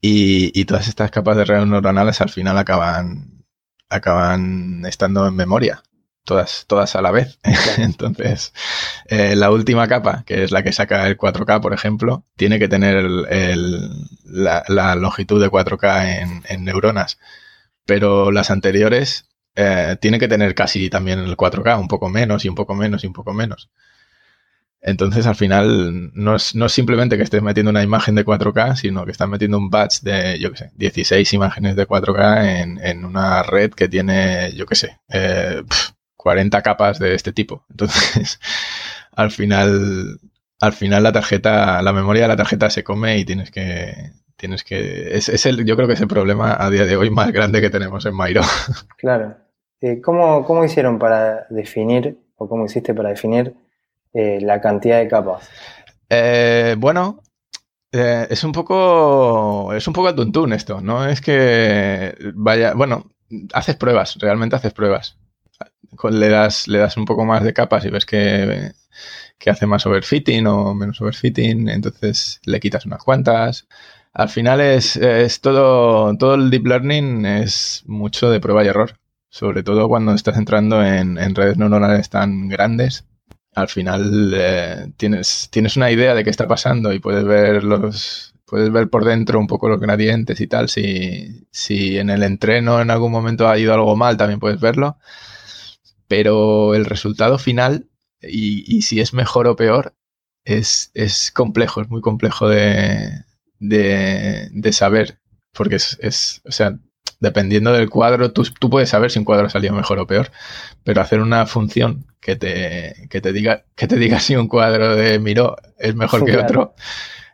y, 0.00 0.58
y 0.58 0.64
todas 0.64 0.88
estas 0.88 1.10
capas 1.10 1.36
de 1.36 1.44
redes 1.44 1.66
neuronales 1.66 2.20
al 2.22 2.30
final 2.30 2.56
acaban, 2.56 3.44
acaban 3.90 4.86
estando 4.86 5.26
en 5.26 5.36
memoria 5.36 5.82
todas, 6.24 6.64
todas 6.66 6.96
a 6.96 7.02
la 7.02 7.10
vez. 7.10 7.38
Entonces, 7.78 8.52
eh, 9.06 9.36
la 9.36 9.50
última 9.50 9.88
capa, 9.88 10.24
que 10.26 10.44
es 10.44 10.50
la 10.50 10.62
que 10.62 10.72
saca 10.72 11.06
el 11.06 11.16
4K, 11.16 11.60
por 11.60 11.72
ejemplo, 11.72 12.24
tiene 12.36 12.58
que 12.58 12.68
tener 12.68 12.96
el, 12.96 13.90
la, 14.24 14.94
longitud 14.94 15.40
de 15.40 15.50
4K 15.50 16.42
en, 16.48 16.64
neuronas. 16.64 17.18
Pero 17.86 18.30
las 18.30 18.50
anteriores 18.50 19.26
eh, 19.56 19.96
tiene 20.00 20.18
que 20.18 20.28
tener 20.28 20.54
casi 20.54 20.90
también 20.90 21.18
el 21.20 21.36
4K, 21.36 21.80
un 21.80 21.88
poco 21.88 22.08
menos 22.08 22.44
y 22.44 22.48
un 22.48 22.54
poco 22.54 22.74
menos 22.74 23.04
y 23.04 23.06
un 23.06 23.12
poco 23.12 23.32
menos. 23.32 23.70
Entonces, 24.82 25.26
al 25.26 25.36
final, 25.36 26.10
no 26.14 26.36
es, 26.36 26.54
no 26.54 26.66
es 26.66 26.72
simplemente 26.72 27.18
que 27.18 27.22
estés 27.22 27.42
metiendo 27.42 27.70
una 27.70 27.82
imagen 27.82 28.14
de 28.14 28.24
4K, 28.24 28.76
sino 28.76 29.04
que 29.04 29.12
estás 29.12 29.28
metiendo 29.28 29.58
un 29.58 29.68
batch 29.68 30.00
de, 30.00 30.38
yo 30.38 30.52
qué 30.52 30.56
sé, 30.56 30.70
16 30.76 31.34
imágenes 31.34 31.76
de 31.76 31.86
4K 31.86 32.62
en, 32.62 32.78
en 32.82 33.04
una 33.04 33.42
red 33.42 33.72
que 33.72 33.88
tiene, 33.88 34.52
yo 34.54 34.64
qué 34.64 34.76
sé, 34.76 34.98
eh, 35.10 35.62
40 36.20 36.60
capas 36.62 36.98
de 36.98 37.14
este 37.14 37.32
tipo. 37.32 37.64
Entonces, 37.70 38.38
al 39.12 39.30
final, 39.30 40.20
al 40.60 40.72
final 40.72 41.02
la 41.02 41.12
tarjeta, 41.12 41.80
la 41.80 41.92
memoria 41.92 42.22
de 42.22 42.28
la 42.28 42.36
tarjeta 42.36 42.68
se 42.68 42.84
come 42.84 43.16
y 43.18 43.24
tienes 43.24 43.50
que, 43.50 44.12
tienes 44.36 44.62
que, 44.62 45.16
es, 45.16 45.46
el, 45.46 45.64
yo 45.64 45.76
creo 45.76 45.88
que 45.88 45.94
es 45.94 46.00
el 46.00 46.08
problema 46.08 46.56
a 46.58 46.68
día 46.68 46.84
de 46.84 46.96
hoy 46.96 47.08
más 47.08 47.32
grande 47.32 47.62
que 47.62 47.70
tenemos 47.70 48.04
en 48.06 48.14
Mairo. 48.14 48.42
Claro. 48.98 49.34
Eh, 49.80 50.02
¿cómo, 50.02 50.44
¿Cómo 50.44 50.62
hicieron 50.62 50.98
para 50.98 51.46
definir, 51.48 52.18
o 52.36 52.46
cómo 52.46 52.66
hiciste 52.66 52.92
para 52.92 53.08
definir 53.08 53.54
eh, 54.12 54.38
la 54.42 54.60
cantidad 54.60 54.98
de 54.98 55.08
capas? 55.08 55.48
Eh, 56.10 56.76
bueno, 56.76 57.22
es 57.90 58.44
un 58.44 58.52
poco, 58.52 59.72
es 59.72 59.88
un 59.88 59.94
poco 59.94 60.08
al 60.08 60.14
tuntún 60.14 60.52
esto, 60.52 60.82
¿no? 60.82 61.06
Es 61.06 61.22
que 61.22 62.14
vaya, 62.34 62.74
bueno, 62.74 63.06
haces 63.54 63.76
pruebas, 63.76 64.18
realmente 64.20 64.56
haces 64.56 64.74
pruebas 64.74 65.16
le 66.10 66.28
das, 66.28 66.68
le 66.68 66.78
das 66.78 66.96
un 66.96 67.04
poco 67.04 67.24
más 67.24 67.42
de 67.44 67.52
capas 67.52 67.84
y 67.84 67.90
ves 67.90 68.06
que, 68.06 68.72
hace 69.46 69.66
más 69.66 69.86
overfitting 69.86 70.46
o 70.46 70.74
menos 70.74 71.00
overfitting, 71.00 71.68
entonces 71.68 72.40
le 72.44 72.60
quitas 72.60 72.86
unas 72.86 73.02
cuantas. 73.02 73.66
Al 74.12 74.28
final 74.28 74.60
es, 74.60 74.96
es 74.96 75.40
todo, 75.40 76.16
todo 76.16 76.34
el 76.34 76.50
deep 76.50 76.66
learning 76.66 77.26
es 77.26 77.84
mucho 77.86 78.30
de 78.30 78.40
prueba 78.40 78.64
y 78.64 78.68
error, 78.68 78.98
sobre 79.28 79.62
todo 79.62 79.88
cuando 79.88 80.12
estás 80.14 80.36
entrando 80.36 80.84
en, 80.84 81.16
redes 81.34 81.56
neuronales 81.56 82.10
tan 82.10 82.48
grandes. 82.48 83.06
Al 83.54 83.68
final 83.68 84.32
eh, 84.34 84.92
tienes, 84.96 85.48
tienes 85.50 85.76
una 85.76 85.90
idea 85.90 86.14
de 86.14 86.24
qué 86.24 86.30
está 86.30 86.46
pasando 86.46 86.92
y 86.92 87.00
puedes 87.00 87.24
ver 87.24 87.64
los, 87.64 88.34
puedes 88.46 88.70
ver 88.70 88.88
por 88.88 89.04
dentro 89.04 89.40
un 89.40 89.46
poco 89.46 89.68
los 89.68 89.80
gradientes 89.80 90.40
y 90.40 90.46
tal. 90.46 90.68
Si, 90.68 91.46
si 91.50 91.98
en 91.98 92.10
el 92.10 92.22
entreno 92.22 92.80
en 92.80 92.90
algún 92.90 93.12
momento 93.12 93.48
ha 93.48 93.58
ido 93.58 93.74
algo 93.74 93.96
mal, 93.96 94.16
también 94.16 94.40
puedes 94.40 94.60
verlo 94.60 94.98
pero 96.10 96.74
el 96.74 96.86
resultado 96.86 97.38
final 97.38 97.88
y, 98.20 98.82
si 98.82 98.98
es 98.98 99.14
mejor 99.14 99.46
o 99.46 99.54
peor 99.54 99.94
es, 100.44 100.90
es 100.92 101.30
complejo, 101.30 101.82
es 101.82 101.88
muy 101.88 102.00
complejo 102.00 102.48
de, 102.48 103.12
de, 103.60 104.48
de 104.50 104.72
saber, 104.72 105.20
porque 105.52 105.76
es, 105.76 105.96
es, 106.02 106.42
o 106.44 106.50
sea, 106.50 106.76
dependiendo 107.20 107.72
del 107.72 107.88
cuadro, 107.88 108.32
tú, 108.32 108.42
tú, 108.58 108.68
puedes 108.68 108.88
saber 108.88 109.12
si 109.12 109.20
un 109.20 109.24
cuadro 109.24 109.46
ha 109.46 109.50
salido 109.50 109.72
mejor 109.72 110.00
o 110.00 110.06
peor, 110.08 110.32
pero 110.82 111.00
hacer 111.00 111.20
una 111.20 111.46
función 111.46 112.06
que 112.20 112.34
te, 112.34 113.06
que 113.08 113.20
te 113.20 113.32
diga, 113.32 113.66
que 113.76 113.86
te 113.86 113.94
diga 113.94 114.18
si 114.18 114.34
un 114.34 114.48
cuadro 114.48 114.96
de 114.96 115.20
Miro 115.20 115.54
es 115.78 115.94
mejor 115.94 116.24
que 116.24 116.36
otro, 116.36 116.74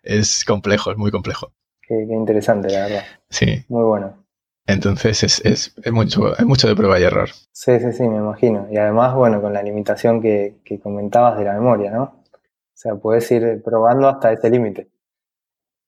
es 0.02 0.44
complejo, 0.44 0.90
es 0.90 0.98
muy 0.98 1.10
complejo. 1.10 1.54
Qué, 1.80 1.94
qué, 2.06 2.14
interesante, 2.14 2.68
la 2.70 2.80
verdad. 2.80 3.04
Sí. 3.30 3.64
Muy 3.68 3.84
bueno. 3.84 4.25
Entonces 4.66 5.22
es, 5.22 5.44
es, 5.44 5.74
es, 5.82 5.92
mucho, 5.92 6.36
es 6.36 6.44
mucho 6.44 6.66
de 6.66 6.74
prueba 6.74 6.98
y 6.98 7.04
error. 7.04 7.30
Sí, 7.52 7.78
sí, 7.78 7.92
sí, 7.92 8.02
me 8.02 8.16
imagino. 8.16 8.66
Y 8.70 8.76
además, 8.76 9.14
bueno, 9.14 9.40
con 9.40 9.52
la 9.52 9.62
limitación 9.62 10.20
que, 10.20 10.56
que 10.64 10.80
comentabas 10.80 11.38
de 11.38 11.44
la 11.44 11.54
memoria, 11.54 11.92
¿no? 11.92 12.02
O 12.02 12.78
sea, 12.78 12.96
puedes 12.96 13.30
ir 13.30 13.62
probando 13.64 14.08
hasta 14.08 14.32
ese 14.32 14.50
límite. 14.50 14.90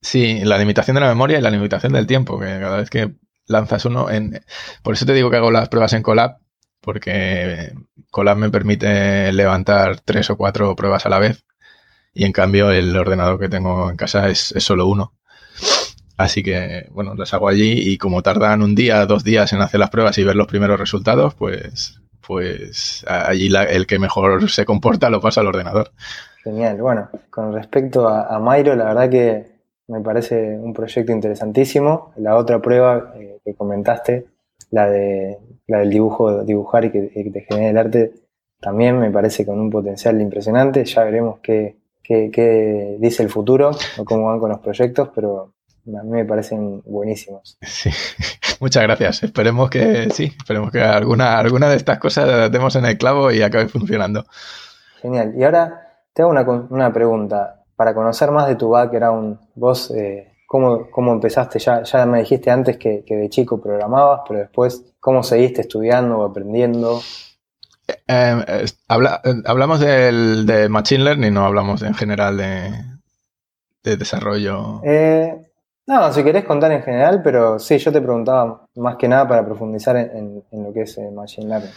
Sí, 0.00 0.40
la 0.44 0.58
limitación 0.58 0.94
de 0.94 1.00
la 1.00 1.08
memoria 1.08 1.38
y 1.38 1.42
la 1.42 1.50
limitación 1.50 1.92
del 1.92 2.06
tiempo, 2.06 2.38
que 2.38 2.46
cada 2.46 2.78
vez 2.78 2.88
que 2.88 3.14
lanzas 3.46 3.84
uno 3.84 4.10
en... 4.10 4.40
Por 4.82 4.94
eso 4.94 5.04
te 5.04 5.12
digo 5.12 5.30
que 5.30 5.36
hago 5.36 5.50
las 5.50 5.68
pruebas 5.68 5.92
en 5.92 6.02
Colab, 6.02 6.38
porque 6.80 7.72
Colab 8.10 8.36
me 8.36 8.50
permite 8.50 9.32
levantar 9.32 10.00
tres 10.00 10.30
o 10.30 10.36
cuatro 10.36 10.76
pruebas 10.76 11.04
a 11.04 11.08
la 11.08 11.18
vez 11.18 11.44
y 12.14 12.24
en 12.24 12.32
cambio 12.32 12.70
el 12.70 12.96
ordenador 12.96 13.38
que 13.38 13.48
tengo 13.48 13.90
en 13.90 13.96
casa 13.96 14.28
es, 14.28 14.52
es 14.52 14.64
solo 14.64 14.86
uno. 14.86 15.17
Así 16.18 16.42
que, 16.42 16.88
bueno, 16.90 17.14
las 17.14 17.32
hago 17.32 17.48
allí 17.48 17.74
y 17.78 17.96
como 17.96 18.22
tardan 18.22 18.60
un 18.60 18.74
día, 18.74 19.06
dos 19.06 19.22
días 19.22 19.52
en 19.52 19.62
hacer 19.62 19.78
las 19.78 19.90
pruebas 19.90 20.18
y 20.18 20.24
ver 20.24 20.34
los 20.34 20.48
primeros 20.48 20.78
resultados, 20.78 21.34
pues, 21.34 22.02
pues 22.26 23.04
allí 23.06 23.48
la, 23.48 23.62
el 23.62 23.86
que 23.86 24.00
mejor 24.00 24.50
se 24.50 24.64
comporta 24.64 25.10
lo 25.10 25.20
pasa 25.20 25.40
al 25.40 25.46
ordenador. 25.46 25.92
Genial. 26.42 26.82
Bueno, 26.82 27.08
con 27.30 27.52
respecto 27.52 28.08
a, 28.08 28.34
a 28.34 28.40
Mairo, 28.40 28.74
la 28.74 28.86
verdad 28.86 29.08
que 29.08 29.46
me 29.86 30.00
parece 30.00 30.58
un 30.58 30.72
proyecto 30.72 31.12
interesantísimo. 31.12 32.12
La 32.16 32.36
otra 32.36 32.60
prueba 32.60 33.12
eh, 33.16 33.38
que 33.44 33.54
comentaste, 33.54 34.26
la, 34.72 34.90
de, 34.90 35.38
la 35.68 35.78
del 35.78 35.90
dibujo, 35.90 36.42
dibujar 36.42 36.84
y 36.86 36.90
que, 36.90 37.10
que 37.10 37.30
te 37.30 37.40
genere 37.42 37.70
el 37.70 37.78
arte, 37.78 38.12
también 38.60 38.98
me 38.98 39.12
parece 39.12 39.46
con 39.46 39.60
un 39.60 39.70
potencial 39.70 40.20
impresionante. 40.20 40.84
Ya 40.84 41.04
veremos 41.04 41.38
qué, 41.40 41.76
qué, 42.02 42.28
qué 42.32 42.96
dice 42.98 43.22
el 43.22 43.30
futuro 43.30 43.70
o 43.98 44.04
cómo 44.04 44.26
van 44.26 44.40
con 44.40 44.50
los 44.50 44.58
proyectos, 44.58 45.10
pero 45.14 45.52
a 45.96 46.02
mí 46.02 46.10
me 46.10 46.24
parecen 46.24 46.82
buenísimos. 46.84 47.58
Sí, 47.62 47.90
muchas 48.60 48.82
gracias. 48.82 49.22
Esperemos 49.22 49.70
que 49.70 50.10
sí, 50.10 50.32
esperemos 50.36 50.70
que 50.70 50.80
alguna, 50.80 51.38
alguna 51.38 51.68
de 51.68 51.76
estas 51.76 51.98
cosas 51.98 52.26
la 52.28 52.48
demos 52.48 52.76
en 52.76 52.84
el 52.84 52.98
clavo 52.98 53.30
y 53.30 53.42
acabe 53.42 53.68
funcionando. 53.68 54.26
Genial. 55.00 55.34
Y 55.36 55.44
ahora 55.44 55.88
te 56.12 56.22
hago 56.22 56.30
una, 56.30 56.42
una 56.42 56.92
pregunta. 56.92 57.64
Para 57.76 57.94
conocer 57.94 58.30
más 58.32 58.48
de 58.48 58.56
tu 58.56 58.70
background, 58.70 59.38
vos, 59.54 59.92
eh, 59.92 60.32
¿cómo, 60.46 60.90
¿cómo, 60.90 61.12
empezaste? 61.12 61.60
Ya, 61.60 61.82
ya 61.84 62.06
me 62.06 62.18
dijiste 62.18 62.50
antes 62.50 62.76
que, 62.76 63.04
que, 63.06 63.14
de 63.14 63.28
chico 63.28 63.60
programabas, 63.60 64.22
pero 64.26 64.40
después, 64.40 64.84
¿cómo 64.98 65.22
seguiste 65.22 65.60
estudiando 65.60 66.18
o 66.18 66.24
aprendiendo? 66.24 67.00
Eh, 67.86 68.44
eh, 68.48 68.64
habla, 68.88 69.22
hablamos 69.44 69.78
del, 69.78 70.44
de 70.44 70.68
Machine 70.68 71.04
Learning, 71.04 71.32
no 71.32 71.44
hablamos 71.46 71.82
en 71.82 71.94
general 71.94 72.36
de, 72.36 72.72
de 73.84 73.96
desarrollo. 73.96 74.80
No, 75.88 76.12
si 76.12 76.22
querés 76.22 76.44
contar 76.44 76.70
en 76.70 76.82
general, 76.82 77.22
pero 77.24 77.58
sí, 77.58 77.78
yo 77.78 77.90
te 77.90 78.02
preguntaba 78.02 78.66
más 78.76 78.96
que 78.96 79.08
nada 79.08 79.26
para 79.26 79.42
profundizar 79.42 79.96
en, 79.96 80.44
en, 80.52 80.62
lo 80.62 80.70
que 80.70 80.82
es 80.82 80.98
eh, 80.98 81.10
Machine 81.10 81.48
Learning. 81.48 81.70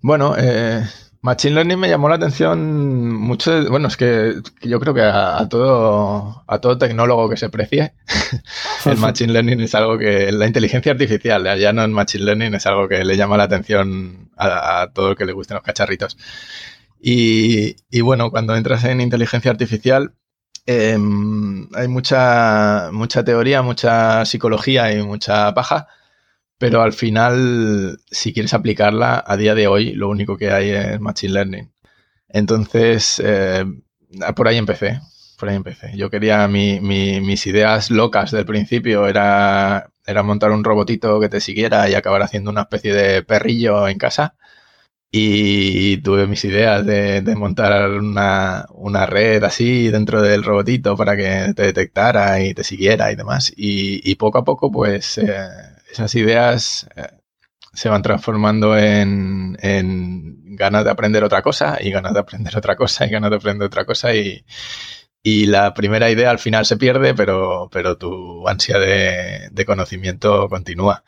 Bueno, 0.00 0.34
eh, 0.36 0.82
Machine 1.20 1.54
Learning 1.54 1.78
me 1.78 1.88
llamó 1.88 2.08
la 2.08 2.16
atención 2.16 3.16
mucho. 3.16 3.70
Bueno, 3.70 3.86
es 3.86 3.96
que, 3.96 4.34
yo 4.62 4.80
creo 4.80 4.94
que 4.94 5.02
a, 5.02 5.46
todo 5.48 6.42
a 6.48 6.58
todo 6.58 6.76
tecnólogo 6.76 7.28
que 7.28 7.36
se 7.36 7.50
precie, 7.50 7.94
el 8.84 8.96
Machine 8.96 9.32
Learning 9.32 9.60
es 9.60 9.76
algo 9.76 9.96
que 9.96 10.32
la 10.32 10.48
inteligencia 10.48 10.90
artificial, 10.90 11.56
ya 11.56 11.72
no 11.72 11.84
en 11.84 11.92
Machine 11.92 12.24
Learning 12.24 12.54
es 12.54 12.66
algo 12.66 12.88
que 12.88 13.04
le 13.04 13.16
llama 13.16 13.36
la 13.36 13.44
atención 13.44 14.28
a, 14.36 14.82
a 14.82 14.90
todo 14.90 15.10
el 15.10 15.16
que 15.16 15.24
le 15.24 15.34
gusten 15.34 15.54
los 15.54 15.62
cacharritos. 15.62 16.18
Y, 17.00 17.76
y 17.90 18.00
bueno, 18.00 18.32
cuando 18.32 18.56
entras 18.56 18.82
en 18.82 19.00
inteligencia 19.00 19.52
artificial, 19.52 20.14
eh, 20.66 20.98
hay 21.74 21.88
mucha, 21.88 22.90
mucha 22.92 23.24
teoría, 23.24 23.62
mucha 23.62 24.24
psicología 24.24 24.92
y 24.92 25.02
mucha 25.02 25.52
paja, 25.54 25.88
pero 26.58 26.82
al 26.82 26.92
final, 26.92 27.98
si 28.10 28.32
quieres 28.32 28.54
aplicarla, 28.54 29.22
a 29.26 29.36
día 29.36 29.54
de 29.54 29.66
hoy 29.66 29.92
lo 29.92 30.08
único 30.08 30.36
que 30.36 30.52
hay 30.52 30.70
es 30.70 31.00
Machine 31.00 31.32
Learning. 31.32 31.72
Entonces, 32.28 33.20
eh, 33.24 33.64
por 34.36 34.48
ahí 34.48 34.58
empecé, 34.58 35.00
por 35.38 35.48
ahí 35.48 35.56
empecé. 35.56 35.96
Yo 35.96 36.10
quería, 36.10 36.46
mi, 36.48 36.80
mi, 36.80 37.20
mis 37.20 37.46
ideas 37.46 37.90
locas 37.90 38.30
del 38.30 38.46
principio 38.46 39.06
era, 39.08 39.90
era 40.06 40.22
montar 40.22 40.52
un 40.52 40.64
robotito 40.64 41.20
que 41.20 41.28
te 41.28 41.40
siguiera 41.40 41.88
y 41.90 41.94
acabar 41.94 42.22
haciendo 42.22 42.50
una 42.50 42.62
especie 42.62 42.94
de 42.94 43.22
perrillo 43.22 43.88
en 43.88 43.98
casa 43.98 44.36
y 45.14 45.98
tuve 45.98 46.26
mis 46.26 46.44
ideas 46.46 46.86
de, 46.86 47.22
montar 47.36 47.90
una, 47.90 48.66
una, 48.70 49.04
red 49.06 49.44
así 49.44 49.88
dentro 49.90 50.22
del 50.22 50.42
robotito 50.42 50.96
para 50.96 51.16
que 51.16 51.52
te 51.54 51.64
detectara 51.64 52.40
y 52.42 52.54
te 52.54 52.64
siguiera 52.64 53.12
y 53.12 53.16
demás. 53.16 53.52
Y, 53.54 54.10
y 54.10 54.14
poco 54.16 54.38
a 54.38 54.44
poco, 54.44 54.72
pues 54.72 55.18
eh, 55.18 55.48
esas 55.92 56.14
ideas 56.14 56.88
eh, 56.96 57.08
se 57.74 57.90
van 57.90 58.02
transformando 58.02 58.76
en, 58.78 59.58
en, 59.60 60.56
ganas 60.56 60.84
de 60.84 60.90
aprender 60.90 61.24
otra 61.24 61.42
cosa 61.42 61.78
y 61.80 61.90
ganas 61.90 62.14
de 62.14 62.20
aprender 62.20 62.56
otra 62.56 62.76
cosa 62.76 63.06
y 63.06 63.10
ganas 63.10 63.30
de 63.30 63.36
aprender 63.36 63.66
otra 63.66 63.84
cosa 63.84 64.14
y, 64.14 64.44
y 65.22 65.46
la 65.46 65.74
primera 65.74 66.10
idea 66.10 66.30
al 66.30 66.38
final 66.38 66.66
se 66.66 66.76
pierde, 66.78 67.14
pero, 67.14 67.68
pero 67.72 67.98
tu 67.98 68.48
ansia 68.48 68.78
de, 68.78 69.48
de 69.50 69.64
conocimiento 69.66 70.48
continúa 70.48 71.04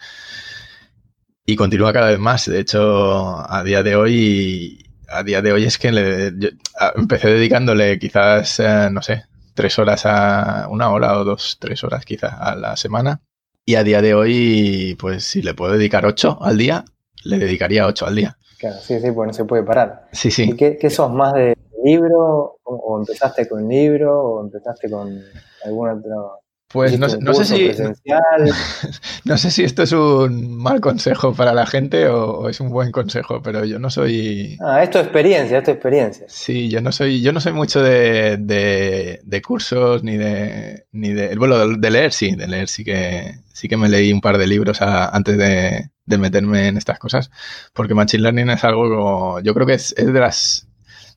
y 1.46 1.56
continúa 1.56 1.92
cada 1.92 2.10
vez 2.10 2.18
más. 2.18 2.46
De 2.46 2.60
hecho, 2.60 3.36
a 3.50 3.62
día 3.62 3.82
de 3.82 3.96
hoy, 3.96 4.84
a 5.08 5.22
día 5.22 5.42
de 5.42 5.52
hoy 5.52 5.64
es 5.64 5.78
que 5.78 5.92
le, 5.92 6.32
yo, 6.36 6.48
empecé 6.96 7.28
dedicándole 7.28 7.98
quizás, 7.98 8.60
eh, 8.60 8.88
no 8.90 9.02
sé, 9.02 9.24
tres 9.54 9.78
horas 9.78 10.06
a 10.06 10.68
una 10.70 10.90
hora 10.90 11.18
o 11.18 11.24
dos, 11.24 11.58
tres 11.60 11.84
horas 11.84 12.04
quizás 12.04 12.34
a 12.38 12.56
la 12.56 12.76
semana. 12.76 13.20
Y 13.66 13.76
a 13.76 13.84
día 13.84 14.02
de 14.02 14.14
hoy, 14.14 14.96
pues 14.98 15.24
si 15.24 15.42
le 15.42 15.54
puedo 15.54 15.72
dedicar 15.72 16.04
ocho 16.04 16.38
al 16.42 16.58
día, 16.58 16.84
le 17.24 17.38
dedicaría 17.38 17.86
ocho 17.86 18.06
al 18.06 18.16
día. 18.16 18.36
Claro, 18.58 18.76
sí, 18.80 18.98
sí, 19.00 19.10
pues 19.10 19.26
no 19.26 19.32
se 19.32 19.44
puede 19.44 19.62
parar. 19.62 20.08
Sí, 20.12 20.30
sí. 20.30 20.50
¿Y 20.50 20.56
qué, 20.56 20.76
qué 20.78 20.90
sos 20.90 21.10
más 21.12 21.32
de 21.34 21.56
libro? 21.82 22.58
¿O, 22.62 22.74
o 22.74 22.98
empezaste 22.98 23.48
con 23.48 23.66
libro? 23.68 24.20
¿O 24.20 24.44
empezaste 24.44 24.90
con 24.90 25.22
algún 25.64 25.88
otro 25.88 26.43
pues 26.74 26.98
no, 26.98 27.06
no 27.20 27.34
sé 27.34 27.44
si. 27.44 27.70
No 29.24 29.38
sé 29.38 29.52
si 29.52 29.62
esto 29.62 29.84
es 29.84 29.92
un 29.92 30.58
mal 30.58 30.80
consejo 30.80 31.32
para 31.32 31.54
la 31.54 31.66
gente 31.66 32.08
o, 32.08 32.40
o, 32.40 32.48
es 32.48 32.58
un 32.58 32.68
buen 32.68 32.90
consejo, 32.90 33.40
pero 33.40 33.64
yo 33.64 33.78
no 33.78 33.90
soy. 33.90 34.58
Ah, 34.60 34.82
esto 34.82 34.98
es 34.98 35.04
experiencia, 35.04 35.58
esto 35.58 35.70
es 35.70 35.76
experiencia. 35.76 36.26
Sí, 36.28 36.68
yo 36.68 36.80
no 36.80 36.90
soy, 36.90 37.22
yo 37.22 37.32
no 37.32 37.40
soy 37.40 37.52
mucho 37.52 37.80
de, 37.80 38.38
de, 38.38 39.20
de 39.22 39.42
cursos 39.42 40.02
ni 40.02 40.16
de, 40.16 40.86
ni 40.90 41.10
de. 41.10 41.36
Bueno, 41.36 41.76
de 41.76 41.90
leer 41.90 42.12
sí, 42.12 42.34
de 42.34 42.48
leer 42.48 42.68
sí 42.68 42.82
que 42.84 43.36
sí 43.52 43.68
que 43.68 43.76
me 43.76 43.88
leí 43.88 44.12
un 44.12 44.20
par 44.20 44.36
de 44.36 44.48
libros 44.48 44.82
a, 44.82 45.08
antes 45.10 45.38
de, 45.38 45.90
de, 46.04 46.18
meterme 46.18 46.66
en 46.66 46.76
estas 46.76 46.98
cosas, 46.98 47.30
porque 47.72 47.94
Machine 47.94 48.24
Learning 48.24 48.50
es 48.50 48.64
algo 48.64 48.88
como, 48.88 49.40
yo 49.40 49.54
creo 49.54 49.66
que 49.66 49.74
es, 49.74 49.94
es 49.96 50.12
de 50.12 50.20
las 50.20 50.66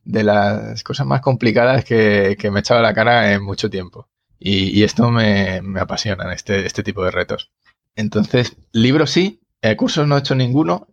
de 0.05 0.23
las 0.23 0.83
cosas 0.83 1.07
más 1.07 1.21
complicadas 1.21 1.83
que, 1.83 2.37
que 2.39 2.51
me 2.51 2.59
he 2.59 2.61
echado 2.61 2.79
a 2.79 2.83
la 2.83 2.93
cara 2.93 3.33
en 3.33 3.43
mucho 3.43 3.71
tiempo. 3.71 4.07
Y, 4.39 4.84
esto 4.84 5.10
me, 5.10 5.62
apasiona, 5.80 6.34
este, 6.34 6.65
este 6.65 6.84
tipo 6.84 7.04
de 7.04 7.12
retos. 7.12 7.52
Entonces, 7.95 8.56
libros 8.71 9.12
sí, 9.12 9.41
eh, 9.62 9.76
cursos 9.76 10.08
no 10.08 10.15
he 10.15 10.19
hecho 10.19 10.36
ninguno, 10.36 10.88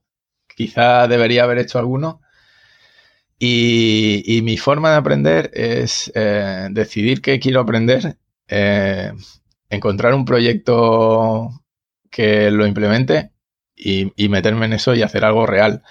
quizá 0.56 1.06
debería 1.08 1.44
haber 1.44 1.58
hecho 1.58 1.78
alguno. 1.78 2.20
Y, 3.38 4.22
y 4.26 4.42
mi 4.42 4.56
forma 4.56 4.90
de 4.90 4.96
aprender 4.96 5.50
es 5.54 6.10
eh, 6.14 6.68
decidir 6.70 7.20
qué 7.20 7.38
quiero 7.40 7.60
aprender, 7.60 8.16
eh, 8.48 9.12
encontrar 9.68 10.14
un 10.14 10.24
proyecto 10.24 11.50
que 12.10 12.50
lo 12.50 12.66
implemente 12.66 13.32
y, 13.76 14.12
y, 14.16 14.28
meterme 14.28 14.66
en 14.66 14.74
eso 14.74 14.94
y 14.94 15.02
hacer 15.02 15.24
algo 15.24 15.46
real. 15.46 15.82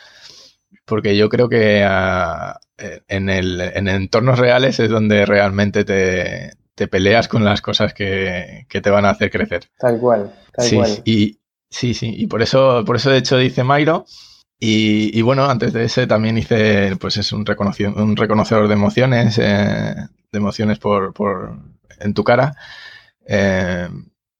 Porque 0.86 1.16
yo 1.16 1.30
creo 1.30 1.50
que 1.50 1.84
a, 1.86 2.60
en, 3.08 3.30
el, 3.30 3.62
en 3.62 3.88
entornos 3.88 4.39
reales 4.39 4.80
es 4.80 4.89
donde 4.89 5.26
realmente 5.26 5.86
te, 5.86 6.54
te 6.75 6.88
peleas 6.88 7.27
con 7.27 7.43
las 7.43 7.62
cosas 7.62 7.93
que, 7.93 8.65
que, 8.69 8.81
te 8.81 8.89
van 8.89 9.05
a 9.05 9.12
hacer 9.12 9.29
crecer. 9.29 9.69
Tal 9.77 9.99
cual, 9.99 10.33
tal 10.51 10.65
sí, 10.65 10.75
cual. 10.75 11.01
Y, 11.05 11.39
sí, 11.69 11.93
sí, 11.93 12.13
y 12.15 12.27
por 12.27 12.41
eso, 12.41 12.83
por 12.86 12.95
eso 12.95 13.09
de 13.09 13.17
hecho 13.17 13.38
dice 13.38 13.63
Mairo. 13.63 14.05
Y, 14.59 15.17
y, 15.17 15.21
bueno, 15.23 15.45
antes 15.45 15.73
de 15.73 15.83
ese 15.83 16.07
también 16.07 16.38
hice, 16.38 16.95
pues 16.95 17.17
es 17.17 17.33
un, 17.33 17.45
un 17.95 18.15
reconocedor 18.15 18.67
de 18.69 18.73
emociones, 18.73 19.38
eh, 19.38 19.93
de 20.31 20.38
emociones 20.38 20.79
por, 20.79 21.13
por, 21.13 21.57
en 21.99 22.13
tu 22.13 22.23
cara. 22.23 22.55
Eh, 23.25 23.89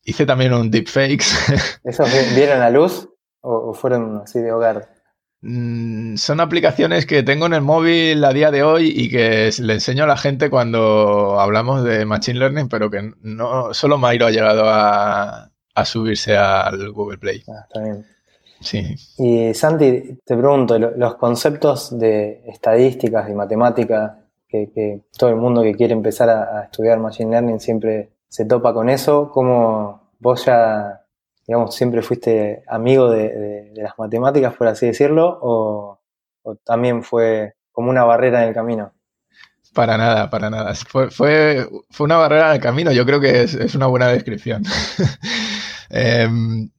hice 0.04 0.26
también 0.26 0.54
un 0.54 0.72
deepfakes. 0.72 1.26
¿Esos 1.84 2.10
vieron 2.36 2.62
a 2.62 2.70
luz 2.70 3.10
o, 3.42 3.72
o 3.72 3.74
fueron 3.74 4.22
así 4.24 4.40
de 4.40 4.54
hogar? 4.54 4.94
Mm, 5.44 6.16
son 6.16 6.40
aplicaciones 6.40 7.06
que 7.06 7.22
tengo 7.22 7.46
en 7.46 7.54
el 7.54 7.62
móvil 7.62 8.24
a 8.26 8.34
día 8.34 8.50
de 8.50 8.64
hoy 8.64 8.92
y 8.96 9.10
que 9.10 9.52
le 9.60 9.74
enseño 9.74 10.06
a 10.06 10.08
la 10.08 10.18
gente 10.18 10.50
cuando 10.50 11.40
hablamos 11.40 11.84
de 11.84 12.06
Machine 12.06 12.40
Learning, 12.40 12.70
pero 12.70 12.90
que 12.90 13.12
no 13.22 13.74
solo 13.74 14.00
Mairo 14.00 14.26
ha 14.26 14.32
llegado 14.32 14.64
a, 14.66 15.52
subirse 15.86 16.36
al 16.36 16.92
Google 16.92 17.20
Play. 17.20 17.44
Ah, 17.48 17.66
está 17.68 17.82
bien. 17.82 18.06
Sí. 18.62 18.96
Y 19.18 19.54
Santi, 19.54 20.20
te 20.26 20.36
pregunto, 20.36 20.80
los 20.80 21.16
conceptos 21.16 21.98
de 22.00 22.42
estadísticas 22.48 23.30
y 23.30 23.34
matemáticas 23.34 24.14
que, 24.48 25.02
todo 25.18 25.30
el 25.30 25.36
mundo 25.36 25.64
que 25.64 25.74
quiere 25.74 25.94
empezar 25.94 26.30
a, 26.30 26.64
estudiar 26.66 27.00
Machine 27.00 27.32
Learning 27.32 27.60
siempre 27.60 28.12
se 28.28 28.46
topa 28.46 28.74
con 28.74 28.90
eso, 28.90 29.30
¿cómo 29.32 30.12
vos 30.20 30.46
ya, 30.46 31.03
digamos, 31.48 31.76
siempre 31.76 32.02
fuiste 32.02 32.64
amigo 32.68 33.10
de, 33.10 33.72
las 33.76 33.98
matemáticas, 33.98 34.54
por 34.54 34.68
así 34.68 34.86
decirlo, 34.86 35.40
o, 35.42 36.00
también 36.66 37.04
fue 37.04 37.54
como 37.72 37.90
una 37.90 38.04
barrera 38.04 38.44
en 38.44 38.50
el 38.50 38.54
camino? 38.54 38.94
Para 39.74 39.98
nada, 39.98 40.30
para 40.30 40.50
nada. 40.50 40.74
Fue, 40.76 41.10
fue, 41.10 41.68
una 42.00 42.18
barrera 42.18 42.50
en 42.50 42.56
el 42.56 42.62
camino, 42.62 42.92
yo 42.92 43.06
creo 43.06 43.20
que 43.20 43.44
es, 43.44 43.76
una 43.76 43.88
buena 43.88 44.08
descripción. 44.08 44.64
Em, 45.96 46.72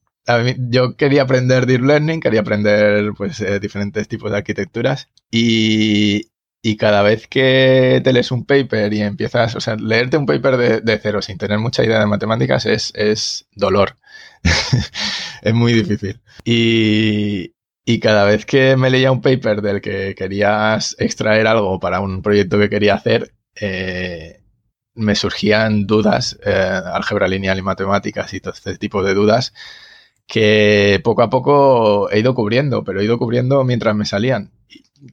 yo 0.70 0.96
quería 0.96 1.22
aprender 1.22 1.66
Deep 1.66 1.83
Learning, 1.83 2.18
quería 2.18 2.40
aprender 2.40 3.12
pues, 3.16 3.40
eh, 3.40 3.61
diferentes 3.61 4.09
tipos 4.09 4.29
de 4.29 4.38
arquitecturas 4.38 5.09
y, 5.31 6.33
y, 6.61 6.77
cada 6.77 7.03
vez 7.03 7.29
que 7.29 8.00
te 8.03 8.12
lees 8.12 8.33
un 8.33 8.44
paper 8.44 8.92
y 8.92 9.03
empiezas, 9.03 9.55
o 9.55 9.61
sea, 9.61 9.77
leerte 9.77 10.16
un 10.16 10.27
paper 10.27 10.57
de, 10.57 10.81
de 10.81 10.98
cero 10.98 11.22
sin 11.22 11.38
tener 11.38 11.61
mucha 11.61 11.85
idea 11.85 12.00
de 12.00 12.07
matemáticas 12.07 12.66
es, 12.66 12.92
es 12.96 13.46
dolor. 13.53 13.98
es 15.42 15.54
muy 15.54 15.72
difícil. 15.72 16.20
Y, 16.44 17.54
y 17.85 18.00
cada 18.00 18.24
vez 18.24 18.46
que 18.46 18.76
me 18.76 18.90
leía 18.90 19.12
un 19.12 19.20
paper 19.20 19.62
del 19.62 19.80
que 19.80 20.14
querías 20.14 20.96
extraer 20.98 21.46
algo 21.46 21.80
para 21.80 22.00
un 22.00 22.22
proyecto 22.22 22.59
que 22.59 22.70
quería 22.70 22.94
hacer, 22.94 23.35
eh, 23.54 24.42
me 24.94 25.14
surgían 25.14 25.87
dudas, 25.87 26.38
eh, 26.44 26.52
álgebra 26.52 27.28
lineal 27.28 27.59
y 27.59 27.62
matemáticas 27.62 28.33
y 28.35 28.40
todo 28.40 28.54
este 28.54 28.78
tipo 28.78 29.02
de 29.02 29.14
dudas 29.14 29.52
que 30.26 31.00
poco 31.04 31.22
a 31.22 31.30
poco 31.30 32.11
he 32.11 32.20
ido 32.20 32.35
cubriendo, 32.35 32.85
pero 32.85 33.00
he 33.00 33.04
ido 33.04 33.18
cubriendo 33.18 33.64
mientras 33.64 33.94
me 33.94 34.07
salían. 34.07 34.52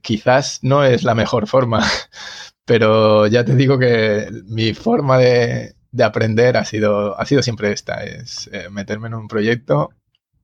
Quizás 0.02 0.60
no 0.62 0.84
es 0.84 1.04
la 1.04 1.14
mejor 1.14 1.46
forma, 1.46 1.84
pero 2.64 3.26
ya 3.26 3.44
te 3.44 3.54
digo 3.56 3.78
que 3.78 4.28
mi 4.46 4.74
forma 4.74 5.18
de, 5.18 5.74
aprender 6.00 6.56
ha 6.56 6.64
sido, 6.64 7.18
ha 7.18 7.26
sido 7.26 7.42
siempre 7.42 7.72
esta, 7.72 8.04
es 8.04 8.48
eh, 8.52 8.68
meterme 8.70 9.08
en 9.08 9.14
un 9.14 9.28
proyecto, 9.28 9.90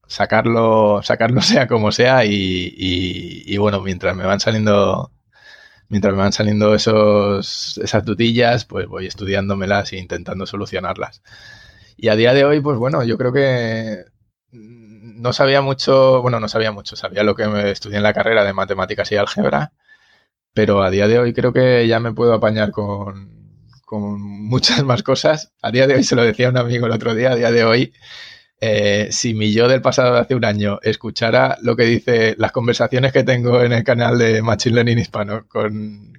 sacarlo, 0.06 1.00
sacarlo 1.02 1.40
sea 1.42 1.68
como 1.68 1.92
sea 1.92 2.24
y, 2.24 3.56
bueno, 3.58 3.80
mientras 3.80 4.16
me 4.16 4.24
van 4.26 4.40
saliendo 4.40 5.12
mientras 5.88 6.12
me 6.14 6.20
van 6.20 6.32
saliendo 6.32 6.74
esos, 6.74 7.78
esas 7.78 8.04
dudillas, 8.04 8.66
pues 8.66 8.86
voy 8.86 9.06
estudiándomelas 9.06 9.92
e 9.94 9.98
intentando 9.98 10.46
solucionarlas. 10.46 11.22
Y 11.96 12.08
a 12.08 12.16
día 12.16 12.34
de 12.34 12.44
hoy, 12.44 12.60
pues 12.60 12.78
bueno, 12.78 13.04
yo 13.04 13.16
creo 13.18 13.32
que 13.32 14.04
no 14.52 15.32
sabía 15.32 15.62
mucho, 15.62 16.22
bueno, 16.22 16.40
no 16.40 16.48
sabía 16.48 16.72
mucho, 16.72 16.96
sabía 16.96 17.22
lo 17.24 17.34
que 17.34 17.48
me 17.48 17.70
estudié 17.70 17.96
en 17.98 18.02
la 18.02 18.12
carrera 18.14 18.44
de 18.44 18.52
matemáticas 18.52 19.10
y 19.12 19.16
álgebra, 19.16 19.72
pero 20.54 20.82
a 20.82 20.90
día 20.90 21.08
de 21.08 21.18
hoy 21.18 21.32
creo 21.32 21.52
que 21.52 21.86
ya 21.88 22.00
me 22.00 22.12
puedo 22.12 22.34
apañar 22.34 22.70
con, 22.70 23.37
muchas 23.90 24.84
más 24.84 25.02
cosas. 25.02 25.52
A 25.62 25.70
día 25.70 25.86
de 25.86 25.94
hoy 25.94 26.04
se 26.04 26.16
lo 26.16 26.22
decía 26.22 26.50
un 26.50 26.58
amigo 26.58 26.86
el 26.86 26.92
otro 26.92 27.14
día, 27.14 27.32
a 27.32 27.36
día 27.36 27.50
de 27.50 27.64
hoy, 27.64 27.92
eh, 28.60 29.08
si 29.12 29.34
mi 29.34 29.52
yo 29.52 29.68
del 29.68 29.80
pasado 29.80 30.14
de 30.14 30.20
hace 30.20 30.34
un 30.34 30.44
año 30.44 30.80
escuchara 30.82 31.56
lo 31.62 31.76
que 31.76 31.84
dice 31.84 32.34
las 32.38 32.50
conversaciones 32.50 33.12
que 33.12 33.22
tengo 33.22 33.62
en 33.62 33.72
el 33.72 33.84
canal 33.84 34.18
de 34.18 34.42
Machine 34.42 34.74
Learning 34.74 34.98
Hispano 34.98 35.46
con, 35.48 36.12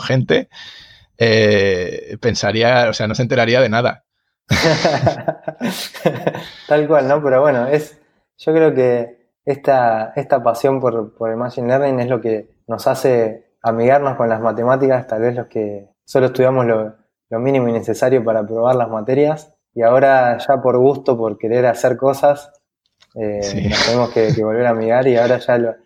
gente, 0.00 0.48
eh, 1.18 2.16
pensaría, 2.20 2.88
o 2.88 2.94
sea, 2.94 3.06
no 3.06 3.14
se 3.14 3.22
enteraría 3.22 3.60
de 3.60 3.68
nada. 3.68 4.04
Tal 6.66 6.88
cual, 6.88 7.08
¿no? 7.08 7.22
Pero 7.22 7.42
bueno, 7.42 7.66
es, 7.66 8.00
yo 8.38 8.52
creo 8.52 8.74
que 8.74 9.28
esta, 9.44 10.12
esta 10.16 10.42
pasión 10.42 10.80
por, 10.80 11.14
por 11.14 11.30
el 11.30 11.36
Machine 11.36 11.68
Learning 11.68 12.00
es 12.00 12.08
lo 12.08 12.20
que 12.20 12.50
nos 12.66 12.86
hace 12.86 13.50
amigarnos 13.62 14.16
con 14.16 14.30
las 14.30 14.40
matemáticas, 14.40 15.06
tal 15.06 15.22
vez 15.22 15.34
los 15.34 15.46
que 15.46 15.89
solo 16.10 16.26
estudiamos 16.26 16.66
lo, 16.66 16.96
mínimo 17.38 17.68
y 17.68 17.72
necesario 17.72 18.24
para 18.24 18.44
probar 18.44 18.74
las 18.74 18.88
materias, 18.88 19.54
y 19.72 19.82
ahora 19.82 20.36
ya 20.38 20.60
por 20.60 20.76
gusto, 20.76 21.16
por 21.16 21.38
querer 21.38 21.66
hacer 21.66 21.96
cosas, 21.96 22.50
eh, 23.14 23.68
nos 23.70 23.86
tenemos 23.86 24.10
que, 24.10 24.32
volver 24.42 24.66
a 24.66 24.70
amigar 24.70 25.06
y 25.06 25.16
ahora 25.16 25.38
ya 25.38 25.56
lo, 25.56 25.76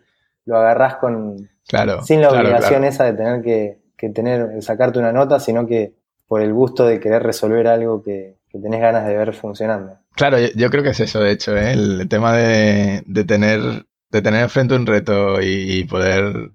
lo 0.45 0.57
agarrás 0.57 0.95
con, 0.95 1.47
claro, 1.67 2.01
sin 2.01 2.21
la 2.21 2.29
obligación 2.29 2.83
esa 2.83 3.03
de 3.03 3.13
tener 3.13 3.43
que, 3.43 3.77
que 3.95 4.09
tener, 4.09 4.63
sacarte 4.63 4.97
una 4.97 5.11
nota, 5.11 5.39
sino 5.39 5.67
que 5.67 5.93
por 6.25 6.41
el 6.41 6.51
gusto 6.53 6.87
de 6.87 6.99
querer 6.99 7.21
resolver 7.21 7.67
algo 7.67 8.01
que, 8.01 8.39
que 8.49 8.57
tenés 8.57 8.81
ganas 8.81 9.05
de 9.05 9.15
ver 9.15 9.31
funcionando. 9.35 9.99
Claro, 10.15 10.37
yo, 10.39 10.69
creo 10.71 10.81
que 10.81 10.89
es 10.89 10.99
eso, 11.01 11.19
de 11.19 11.31
hecho, 11.31 11.55
¿eh? 11.55 11.73
el 11.73 12.09
tema 12.09 12.35
de, 12.35 13.03
tener 13.27 13.85
de 14.09 14.21
tener 14.23 14.41
enfrente 14.41 14.73
un 14.73 14.87
reto 14.87 15.39
y, 15.39 15.83
poder 15.83 16.49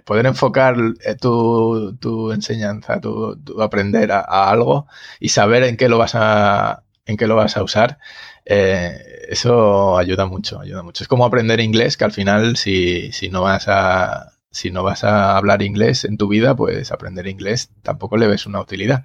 poder 0.00 0.26
enfocar 0.26 0.76
eh, 1.04 1.14
tu, 1.16 2.32
enseñanza, 2.32 3.00
tu, 3.00 3.36
aprender 3.60 4.12
a, 4.12 4.50
algo 4.50 4.86
y 5.20 5.28
saber 5.30 5.64
en 5.64 5.76
qué 5.76 5.88
lo 5.88 5.98
vas 5.98 6.14
a 6.14 6.84
en 7.04 7.16
qué 7.16 7.26
lo 7.26 7.34
vas 7.36 7.56
a 7.56 7.64
usar, 7.64 7.98
eh, 8.44 9.26
eso 9.28 9.98
ayuda 9.98 10.26
mucho, 10.26 10.60
ayuda 10.60 10.82
mucho. 10.82 11.02
Es 11.02 11.08
como 11.08 11.24
aprender 11.24 11.60
inglés, 11.60 11.96
que 11.96 12.04
al 12.04 12.12
final 12.12 12.56
si, 12.56 13.10
si 13.12 13.28
no 13.28 13.42
vas 13.42 13.66
a 13.68 14.32
si 14.50 14.70
no 14.70 14.82
vas 14.84 15.02
a 15.04 15.36
hablar 15.36 15.62
inglés 15.62 16.04
en 16.04 16.16
tu 16.16 16.28
vida, 16.28 16.54
pues 16.54 16.92
aprender 16.92 17.26
inglés 17.26 17.70
tampoco 17.82 18.16
le 18.16 18.28
ves 18.28 18.46
una 18.46 18.60
utilidad. 18.60 19.04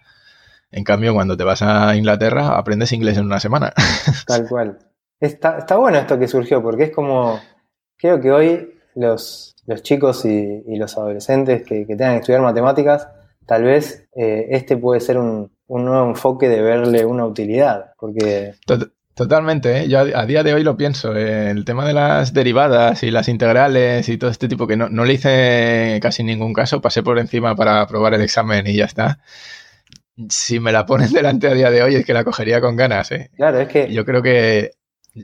En 0.71 0.83
cambio, 0.83 1.13
cuando 1.13 1.37
te 1.37 1.43
vas 1.45 1.61
a 1.61 1.95
Inglaterra, 1.95 2.57
aprendes 2.57 2.91
inglés 2.91 3.17
en 3.17 3.25
una 3.25 3.39
semana. 3.39 3.73
Tal 4.27 4.47
cual. 4.47 4.79
Está, 5.19 5.59
está 5.59 5.77
bueno 5.77 5.97
esto 5.97 6.19
que 6.19 6.27
surgió, 6.27 6.61
porque 6.61 6.83
es 6.83 6.91
como, 6.91 7.39
creo 7.97 8.19
que 8.21 8.31
hoy 8.31 8.79
los, 8.93 9.55
los 9.67 9.83
chicos 9.83 10.25
y, 10.25 10.63
los 10.77 10.97
adolescentes 10.97 11.63
que, 11.63 11.85
tengan 11.85 12.13
que 12.13 12.19
estudiar 12.21 12.41
matemáticas, 12.41 13.07
tal 13.45 13.63
vez 13.63 14.07
eh, 14.15 14.47
este 14.49 14.77
puede 14.77 14.99
ser 14.99 15.17
un, 15.17 15.51
nuevo 15.67 16.07
enfoque 16.09 16.49
de 16.49 16.61
verle 16.61 17.05
una 17.05 17.25
utilidad, 17.25 17.91
porque... 17.99 18.55
Totalmente, 19.13 19.79
¿eh? 19.79 19.87
yo 19.87 19.99
a, 19.99 20.25
día 20.27 20.43
de 20.43 20.53
hoy 20.53 20.63
lo 20.63 20.77
pienso. 20.77 21.15
Eh, 21.15 21.49
el 21.49 21.65
tema 21.65 21.87
de 21.87 21.93
las 21.93 22.33
derivadas 22.33 23.01
y 23.01 23.09
las 23.09 23.27
integrales 23.27 24.07
y 24.09 24.17
todo 24.19 24.29
este 24.29 24.47
tipo 24.47 24.67
que 24.67 24.77
no, 24.77 24.89
no 24.89 25.05
le 25.05 25.13
hice 25.13 25.97
casi 26.03 26.23
ningún 26.23 26.53
caso, 26.53 26.81
pasé 26.81 27.01
por 27.01 27.17
encima 27.17 27.55
para 27.55 27.87
probar 27.87 28.13
el 28.13 28.21
examen 28.21 28.67
y 28.67 28.75
ya 28.75 28.85
está 28.85 29.19
si 30.29 30.59
me 30.59 30.71
la 30.71 30.85
pones 30.85 31.11
delante 31.13 31.47
a 31.47 31.53
día 31.53 31.71
de 31.71 31.83
hoy 31.83 31.95
es 31.95 32.05
que 32.05 32.13
la 32.13 32.23
cogería 32.23 32.61
con 32.61 32.75
ganas, 32.75 33.11
¿eh? 33.11 33.31
Claro, 33.35 33.59
es 33.59 33.67
que... 33.67 33.91
Yo 33.91 34.05
creo 34.05 34.21
que, 34.21 34.71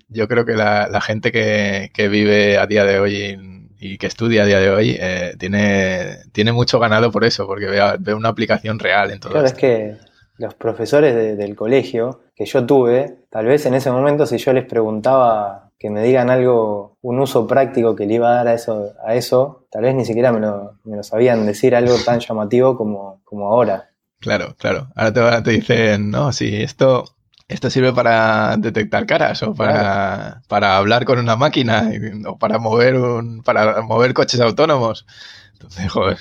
yo 0.07 0.27
creo 0.27 0.45
que 0.45 0.53
la, 0.53 1.01
gente 1.01 1.31
que, 1.31 2.07
vive 2.07 2.57
a 2.57 2.67
día 2.67 2.85
de 2.85 2.99
hoy 2.99 3.37
y, 3.83 3.97
que 3.97 4.07
estudia 4.07 4.43
a 4.43 4.45
día 4.45 4.59
de 4.59 4.69
hoy 4.69 4.97
eh, 4.99 5.35
tiene, 5.37 6.17
tiene 6.31 6.51
mucho 6.51 6.79
ganado 6.79 7.11
por 7.11 7.23
eso, 7.23 7.45
porque 7.45 7.65
ve, 7.65 8.13
una 8.13 8.29
aplicación 8.29 8.79
real 8.79 9.11
en 9.11 9.19
todo 9.19 9.31
Claro, 9.31 9.47
es 9.47 9.53
que 9.53 9.97
los 10.37 10.53
profesores 10.53 11.37
del 11.37 11.55
colegio 11.55 12.21
que 12.35 12.45
yo 12.45 12.65
tuve, 12.65 13.17
tal 13.29 13.45
vez 13.45 13.65
en 13.65 13.73
ese 13.75 13.91
momento 13.91 14.25
si 14.25 14.37
yo 14.37 14.53
les 14.53 14.65
preguntaba 14.65 15.71
que 15.77 15.89
me 15.89 16.01
digan 16.01 16.29
algo, 16.29 16.97
un 17.01 17.19
uso 17.19 17.45
práctico 17.45 17.95
que 17.95 18.05
le 18.05 18.15
iba 18.15 18.31
a 18.31 18.35
dar 18.35 18.47
a 18.47 18.53
eso, 18.53 18.93
a 19.05 19.15
eso 19.15 19.65
tal 19.69 19.83
vez 19.83 19.95
ni 19.95 20.05
siquiera 20.05 20.31
me 20.31 20.39
lo, 20.39 20.79
me 20.85 20.95
lo 20.95 21.03
sabían 21.03 21.45
decir 21.45 21.75
algo 21.75 21.95
tan 22.05 22.19
llamativo 22.27 22.77
como, 22.77 23.21
como 23.23 23.49
ahora. 23.49 23.89
Claro, 24.19 24.55
claro. 24.57 24.87
Ahora 24.95 25.43
te, 25.43 25.51
dicen, 25.51 26.09
no, 26.09 26.31
sí, 26.31 26.61
esto, 26.61 27.03
esto 27.47 27.69
sirve 27.69 27.93
para 27.93 28.55
detectar 28.57 29.05
caras 29.05 29.43
o 29.43 29.53
para, 29.53 30.41
para 30.47 30.77
hablar 30.77 31.05
con 31.05 31.19
una 31.19 31.35
máquina 31.35 31.89
o 32.27 32.37
para 32.37 32.57
mover 32.57 32.95
un, 32.95 33.43
para 33.43 33.81
mover 33.81 34.13
coches 34.13 34.39
autónomos. 34.39 35.05
Entonces, 35.53 35.91
joder, 35.91 36.17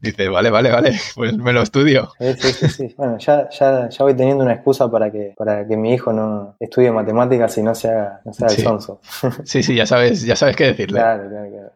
dice, 0.00 0.28
vale, 0.28 0.48
vale, 0.48 0.70
vale, 0.70 0.98
pues 1.14 1.36
me 1.36 1.52
lo 1.52 1.60
estudio. 1.60 2.12
Sí, 2.18 2.52
sí, 2.52 2.68
sí. 2.68 2.94
Bueno, 2.96 3.18
ya, 3.18 3.48
ya, 3.50 3.88
ya 3.90 4.04
voy 4.04 4.14
teniendo 4.14 4.42
una 4.42 4.54
excusa 4.54 4.90
para 4.90 5.10
que, 5.10 5.34
para 5.36 5.66
que 5.66 5.76
mi 5.76 5.92
hijo 5.92 6.14
no 6.14 6.56
estudie 6.58 6.90
matemáticas 6.90 7.58
y 7.58 7.62
no 7.62 7.74
sea, 7.74 8.20
no 8.24 8.32
sea 8.32 8.48
el 8.48 8.56
sonso. 8.56 9.00
Sí, 9.44 9.62
sí, 9.62 9.74
ya 9.74 9.84
sabes, 9.84 10.22
ya 10.22 10.34
sabes 10.34 10.56
qué 10.56 10.68
decirle. 10.68 10.98
Claro, 10.98 11.28
claro, 11.28 11.50
claro. 11.50 11.72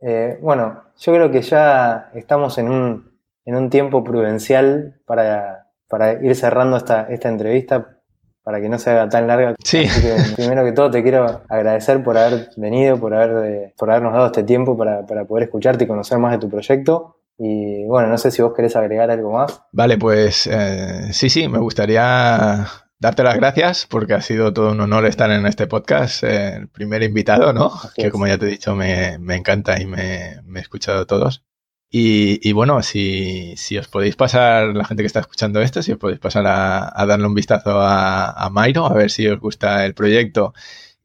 Eh, 0.00 0.38
bueno, 0.42 0.82
yo 0.98 1.12
creo 1.14 1.30
que 1.30 1.40
ya 1.40 2.10
estamos 2.14 2.58
en 2.58 2.68
un, 2.70 3.12
en 3.46 3.54
un 3.56 3.70
tiempo 3.70 4.04
prudencial 4.04 5.00
para, 5.06 5.68
para 5.88 6.12
ir 6.22 6.36
cerrando 6.36 6.76
esta, 6.76 7.02
esta 7.08 7.30
entrevista 7.30 7.97
para 8.48 8.62
que 8.62 8.70
no 8.70 8.78
se 8.78 8.88
haga 8.88 9.10
tan 9.10 9.26
larga. 9.26 9.54
Sí. 9.62 9.86
primero 10.34 10.64
que 10.64 10.72
todo 10.72 10.90
te 10.90 11.02
quiero 11.02 11.42
agradecer 11.50 12.02
por 12.02 12.16
haber 12.16 12.48
venido, 12.56 12.98
por, 12.98 13.12
haber, 13.12 13.44
eh, 13.44 13.74
por 13.76 13.90
habernos 13.90 14.14
dado 14.14 14.24
este 14.24 14.42
tiempo 14.42 14.74
para, 14.74 15.04
para 15.04 15.26
poder 15.26 15.44
escucharte 15.44 15.84
y 15.84 15.86
conocer 15.86 16.16
más 16.16 16.32
de 16.32 16.38
tu 16.38 16.48
proyecto. 16.48 17.18
Y 17.36 17.84
bueno, 17.84 18.08
no 18.08 18.16
sé 18.16 18.30
si 18.30 18.40
vos 18.40 18.54
querés 18.56 18.74
agregar 18.74 19.10
algo 19.10 19.32
más. 19.32 19.60
Vale, 19.70 19.98
pues 19.98 20.48
eh, 20.50 21.12
sí, 21.12 21.28
sí, 21.28 21.46
me 21.46 21.58
gustaría 21.58 22.66
darte 22.98 23.22
las 23.22 23.36
gracias 23.36 23.86
porque 23.86 24.14
ha 24.14 24.22
sido 24.22 24.50
todo 24.54 24.72
un 24.72 24.80
honor 24.80 25.04
estar 25.04 25.30
en 25.30 25.44
este 25.44 25.66
podcast, 25.66 26.24
eh, 26.24 26.56
el 26.56 26.68
primer 26.68 27.02
invitado, 27.02 27.52
¿no? 27.52 27.70
que 27.94 28.10
como 28.10 28.26
ya 28.26 28.38
te 28.38 28.46
he 28.46 28.48
dicho 28.48 28.74
me, 28.74 29.18
encanta 29.36 29.78
y 29.78 29.84
me, 29.84 30.40
he 30.54 30.58
escuchado 30.58 31.04
todos. 31.04 31.44
Y, 31.90 32.52
bueno, 32.52 32.82
si, 32.82 33.54
os 33.78 33.88
podéis 33.88 34.14
pasar, 34.14 34.74
la 34.76 34.84
gente 34.84 35.02
que 35.02 35.06
está 35.06 35.20
escuchando 35.20 35.60
esto, 35.62 35.82
si 35.82 35.92
os 35.92 35.98
podéis 35.98 36.20
pasar 36.20 36.44
a, 36.46 37.06
darle 37.06 37.26
un 37.26 37.34
vistazo 37.34 37.80
a, 37.80 38.30
a 38.30 38.50
Mairo, 38.50 38.86
a 38.86 38.92
ver 38.92 39.10
si 39.10 39.26
os 39.26 39.40
gusta 39.40 39.86
el 39.86 39.94
proyecto 39.94 40.52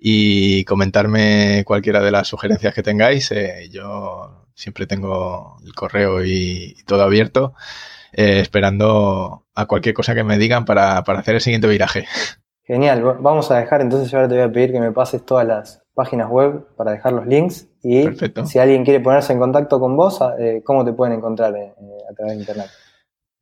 y 0.05 0.65
comentarme 0.65 1.63
cualquiera 1.65 2.01
de 2.01 2.11
las 2.11 2.27
sugerencias 2.27 2.73
que 2.73 2.83
tengáis. 2.83 3.31
Eh, 3.31 3.69
yo 3.71 4.47
siempre 4.53 4.85
tengo 4.85 5.55
el 5.65 5.73
correo 5.73 6.25
y, 6.25 6.75
todo 6.85 7.03
abierto, 7.03 7.53
eh, 8.11 8.41
esperando 8.41 9.45
a 9.55 9.65
cualquier 9.65 9.95
cosa 9.95 10.13
que 10.13 10.25
me 10.25 10.37
digan 10.37 10.65
para, 10.65 10.97
hacer 10.97 11.35
el 11.35 11.41
siguiente 11.41 11.69
viraje. 11.69 12.05
Genial, 12.65 13.01
vamos 13.01 13.49
a 13.49 13.57
dejar 13.57 13.79
entonces, 13.79 14.13
ahora 14.13 14.27
te 14.27 14.35
voy 14.35 14.43
a 14.43 14.51
pedir 14.51 14.73
que 14.73 14.81
me 14.81 14.91
pases 14.91 15.25
todas 15.25 15.47
las 15.47 15.82
páginas 15.93 16.29
web 16.29 16.65
para 16.75 16.91
dejar 16.91 17.13
los 17.13 17.27
links 17.27 17.67
y 17.83 18.05
si 18.45 18.59
alguien 18.59 18.83
quiere 18.83 18.99
ponerse 18.99 19.33
en 19.33 19.39
contacto 19.39 19.79
con 19.79 19.95
vos, 19.95 20.19
eh, 20.39 20.61
¿cómo 20.65 20.83
te 20.85 20.93
pueden 20.93 21.17
encontrar 21.17 21.53
a 21.53 22.13
través 22.15 22.33
de 22.33 22.39
internet? 22.39 22.67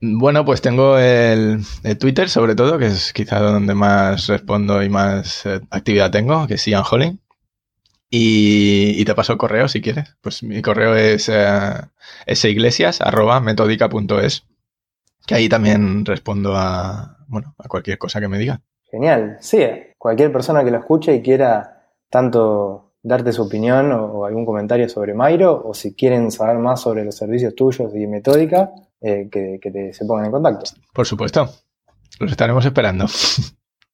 Bueno, 0.04 0.44
pues 0.44 0.62
tengo 0.62 0.98
el, 0.98 1.62
Twitter 2.00 2.28
sobre 2.28 2.56
todo, 2.56 2.80
que 2.80 2.88
es 2.88 3.14
quizá 3.14 3.40
donde 3.40 3.76
más 3.76 4.26
respondo 4.28 4.82
y 4.82 4.90
más 4.90 5.46
eh, 5.46 5.62
actividad 5.70 6.10
tengo, 6.10 6.48
que 6.48 6.56
es 6.56 6.66
Ian 6.66 6.84
Holling. 6.90 7.20
Y, 8.10 9.06
te 9.06 9.14
paso 9.16 9.34
el 9.34 9.38
correo 9.38 9.68
si 9.70 9.80
quieres. 9.80 10.18
Pues 10.20 10.42
mi 10.44 10.62
correo 10.62 10.96
es 10.96 11.30
uh, 11.30 11.88
siglesias.metódica.es, 12.28 14.44
que 15.26 15.36
ahí 15.36 15.48
también 15.48 16.04
respondo 16.04 16.58
a, 16.58 17.20
bueno, 17.28 17.56
a 17.58 17.70
cualquier 17.70 17.98
cosa 18.00 18.20
que 18.20 18.28
me 18.28 18.40
diga. 18.40 18.60
Genial. 18.90 19.38
Sí, 19.40 19.64
cualquier 19.98 20.34
persona 20.34 20.66
que 20.66 20.72
lo 20.72 20.80
escuche 20.80 21.16
y 21.16 21.22
quiera 21.22 21.81
tanto 22.12 22.92
darte 23.02 23.32
su 23.32 23.42
opinión 23.42 23.92
o, 23.92 24.26
algún 24.26 24.46
comentario 24.46 24.88
sobre 24.88 25.16
Mairo, 25.16 25.60
o 25.66 25.74
si 25.74 25.96
quieren 25.96 26.30
saber 26.30 26.58
más 26.58 26.82
sobre 26.82 27.04
los 27.04 27.16
servicios 27.16 27.56
tuyos 27.56 27.92
y 27.96 28.06
Metódica, 28.06 28.72
eh, 29.02 29.28
que, 29.32 29.94
se 29.94 30.06
pongan 30.06 30.26
en 30.26 30.32
contacto. 30.32 30.72
Por 30.94 31.08
supuesto, 31.08 31.50
los 32.20 32.32
estaremos 32.32 32.64
esperando. 32.66 33.06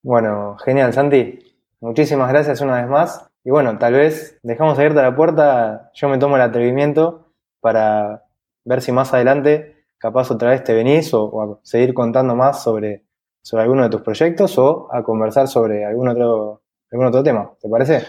Bueno, 0.04 0.56
genial, 0.64 0.94
Santi. 0.94 1.40
Muchísimas 1.82 2.30
gracias 2.30 2.62
una 2.62 2.80
vez 2.80 2.90
más. 2.90 3.28
Y 3.44 3.50
bueno, 3.50 3.78
tal 3.78 3.94
vez 3.94 4.40
dejamos 4.42 4.78
abierta 4.78 5.02
la 5.02 5.14
puerta, 5.14 5.92
yo 5.96 6.08
me 6.08 6.18
tomo 6.18 6.38
el 6.38 6.44
atrevimiento 6.44 7.34
para 7.60 8.24
ver 8.64 8.82
si 8.82 8.94
más 8.94 9.14
adelante 9.14 9.76
capaz 9.98 10.32
otra 10.32 10.52
vez 10.52 10.64
te 10.64 10.74
venís 10.74 11.14
o, 11.14 11.42
a 11.42 11.60
seguir 11.64 11.94
contando 11.94 12.36
más 12.36 12.64
sobre, 12.64 13.04
sobre 13.42 13.64
alguno 13.64 13.84
de 13.84 13.90
tus 13.90 14.02
proyectos 14.02 14.58
o 14.58 14.88
a 14.94 15.04
conversar 15.04 15.50
sobre 15.50 15.84
algún 15.84 16.08
otro, 16.08 16.62
algún 16.92 17.08
otro 17.08 17.24
tema. 17.24 17.52
¿Te 17.62 17.70
parece? 17.70 18.04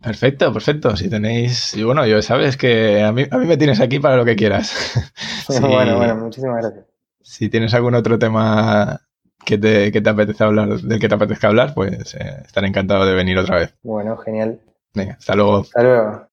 Perfecto, 0.00 0.52
perfecto. 0.52 0.96
Si 0.96 1.08
tenéis, 1.08 1.74
y 1.74 1.84
bueno, 1.84 2.06
yo 2.06 2.20
sabes 2.22 2.56
que 2.56 3.02
a 3.02 3.12
mí, 3.12 3.24
a 3.30 3.38
mí 3.38 3.46
me 3.46 3.56
tienes 3.56 3.80
aquí 3.80 4.00
para 4.00 4.16
lo 4.16 4.24
que 4.24 4.36
quieras. 4.36 4.72
Bueno, 5.60 5.96
bueno, 5.96 6.16
muchísimas 6.16 6.62
gracias. 6.62 6.86
Si 7.20 7.48
tienes 7.48 7.74
algún 7.74 7.94
otro 7.94 8.18
tema 8.18 9.00
que 9.44 9.58
te, 9.58 9.92
que 9.92 10.00
te 10.00 10.10
apetece 10.10 10.42
hablar, 10.42 10.68
del 10.68 11.00
que 11.00 11.08
te 11.08 11.14
apetezca 11.14 11.48
hablar, 11.48 11.74
pues 11.74 12.14
eh, 12.14 12.42
estaré 12.44 12.68
encantado 12.68 13.06
de 13.06 13.14
venir 13.14 13.38
otra 13.38 13.56
vez. 13.56 13.74
Bueno, 13.82 14.16
genial. 14.18 14.60
Venga, 14.94 15.14
hasta 15.14 15.34
luego. 15.34 15.58
Hasta 15.58 15.82
luego. 15.82 16.26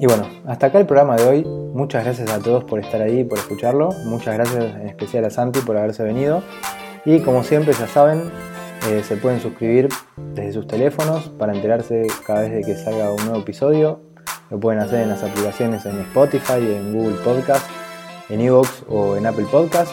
Y 0.00 0.06
bueno, 0.06 0.28
hasta 0.46 0.66
acá 0.66 0.78
el 0.78 0.86
programa 0.86 1.16
de 1.16 1.24
hoy. 1.24 1.44
Muchas 1.44 2.04
gracias 2.04 2.30
a 2.30 2.40
todos 2.40 2.64
por 2.64 2.80
estar 2.80 3.00
ahí, 3.00 3.24
por 3.24 3.38
escucharlo. 3.38 3.90
Muchas 4.06 4.34
gracias 4.34 4.64
en 4.76 4.88
especial 4.88 5.24
a 5.24 5.30
Santi 5.30 5.60
por 5.60 5.76
haberse 5.76 6.02
venido. 6.02 6.42
Y 7.04 7.20
como 7.20 7.44
siempre, 7.44 7.74
ya 7.74 7.86
saben, 7.86 8.30
eh, 8.86 9.02
se 9.02 9.16
pueden 9.16 9.40
suscribir 9.40 9.88
desde 10.34 10.52
sus 10.52 10.66
teléfonos 10.66 11.30
para 11.38 11.54
enterarse 11.54 12.06
cada 12.26 12.42
vez 12.42 12.52
de 12.52 12.60
que 12.62 12.76
salga 12.76 13.12
un 13.12 13.24
nuevo 13.24 13.40
episodio. 13.40 14.00
Lo 14.50 14.60
pueden 14.60 14.80
hacer 14.80 15.00
en 15.00 15.08
las 15.08 15.22
aplicaciones 15.22 15.86
en 15.86 15.98
Spotify, 16.00 16.58
en 16.58 16.92
Google 16.92 17.16
Podcast, 17.24 17.66
en 18.28 18.40
Evox 18.42 18.84
o 18.88 19.16
en 19.16 19.26
Apple 19.26 19.46
Podcast. 19.50 19.92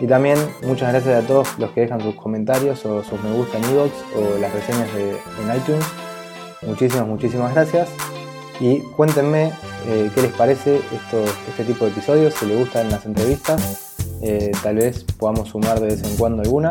Y 0.00 0.06
también 0.06 0.38
muchas 0.62 0.92
gracias 0.92 1.24
a 1.24 1.26
todos 1.26 1.58
los 1.58 1.70
que 1.72 1.80
dejan 1.80 2.00
sus 2.00 2.14
comentarios 2.14 2.86
o 2.86 3.02
sus 3.02 3.20
me 3.24 3.32
gusta 3.32 3.58
en 3.58 3.64
Evox 3.64 3.92
o 4.14 4.38
las 4.38 4.52
reseñas 4.52 4.88
en 4.94 5.56
iTunes. 5.56 5.84
Muchísimas, 6.62 7.06
muchísimas 7.08 7.52
gracias. 7.52 7.88
Y 8.60 8.80
cuéntenme 8.96 9.52
eh, 9.88 10.10
qué 10.14 10.22
les 10.22 10.32
parece 10.32 10.80
este 11.48 11.64
tipo 11.64 11.84
de 11.84 11.90
episodios, 11.90 12.34
si 12.34 12.46
les 12.46 12.58
gustan 12.58 12.88
las 12.88 13.04
entrevistas. 13.04 13.96
Eh, 14.22 14.52
tal 14.62 14.76
vez 14.76 15.04
podamos 15.18 15.48
sumar 15.48 15.80
de 15.80 15.86
vez 15.88 16.02
en 16.02 16.16
cuando 16.16 16.42
alguna 16.42 16.70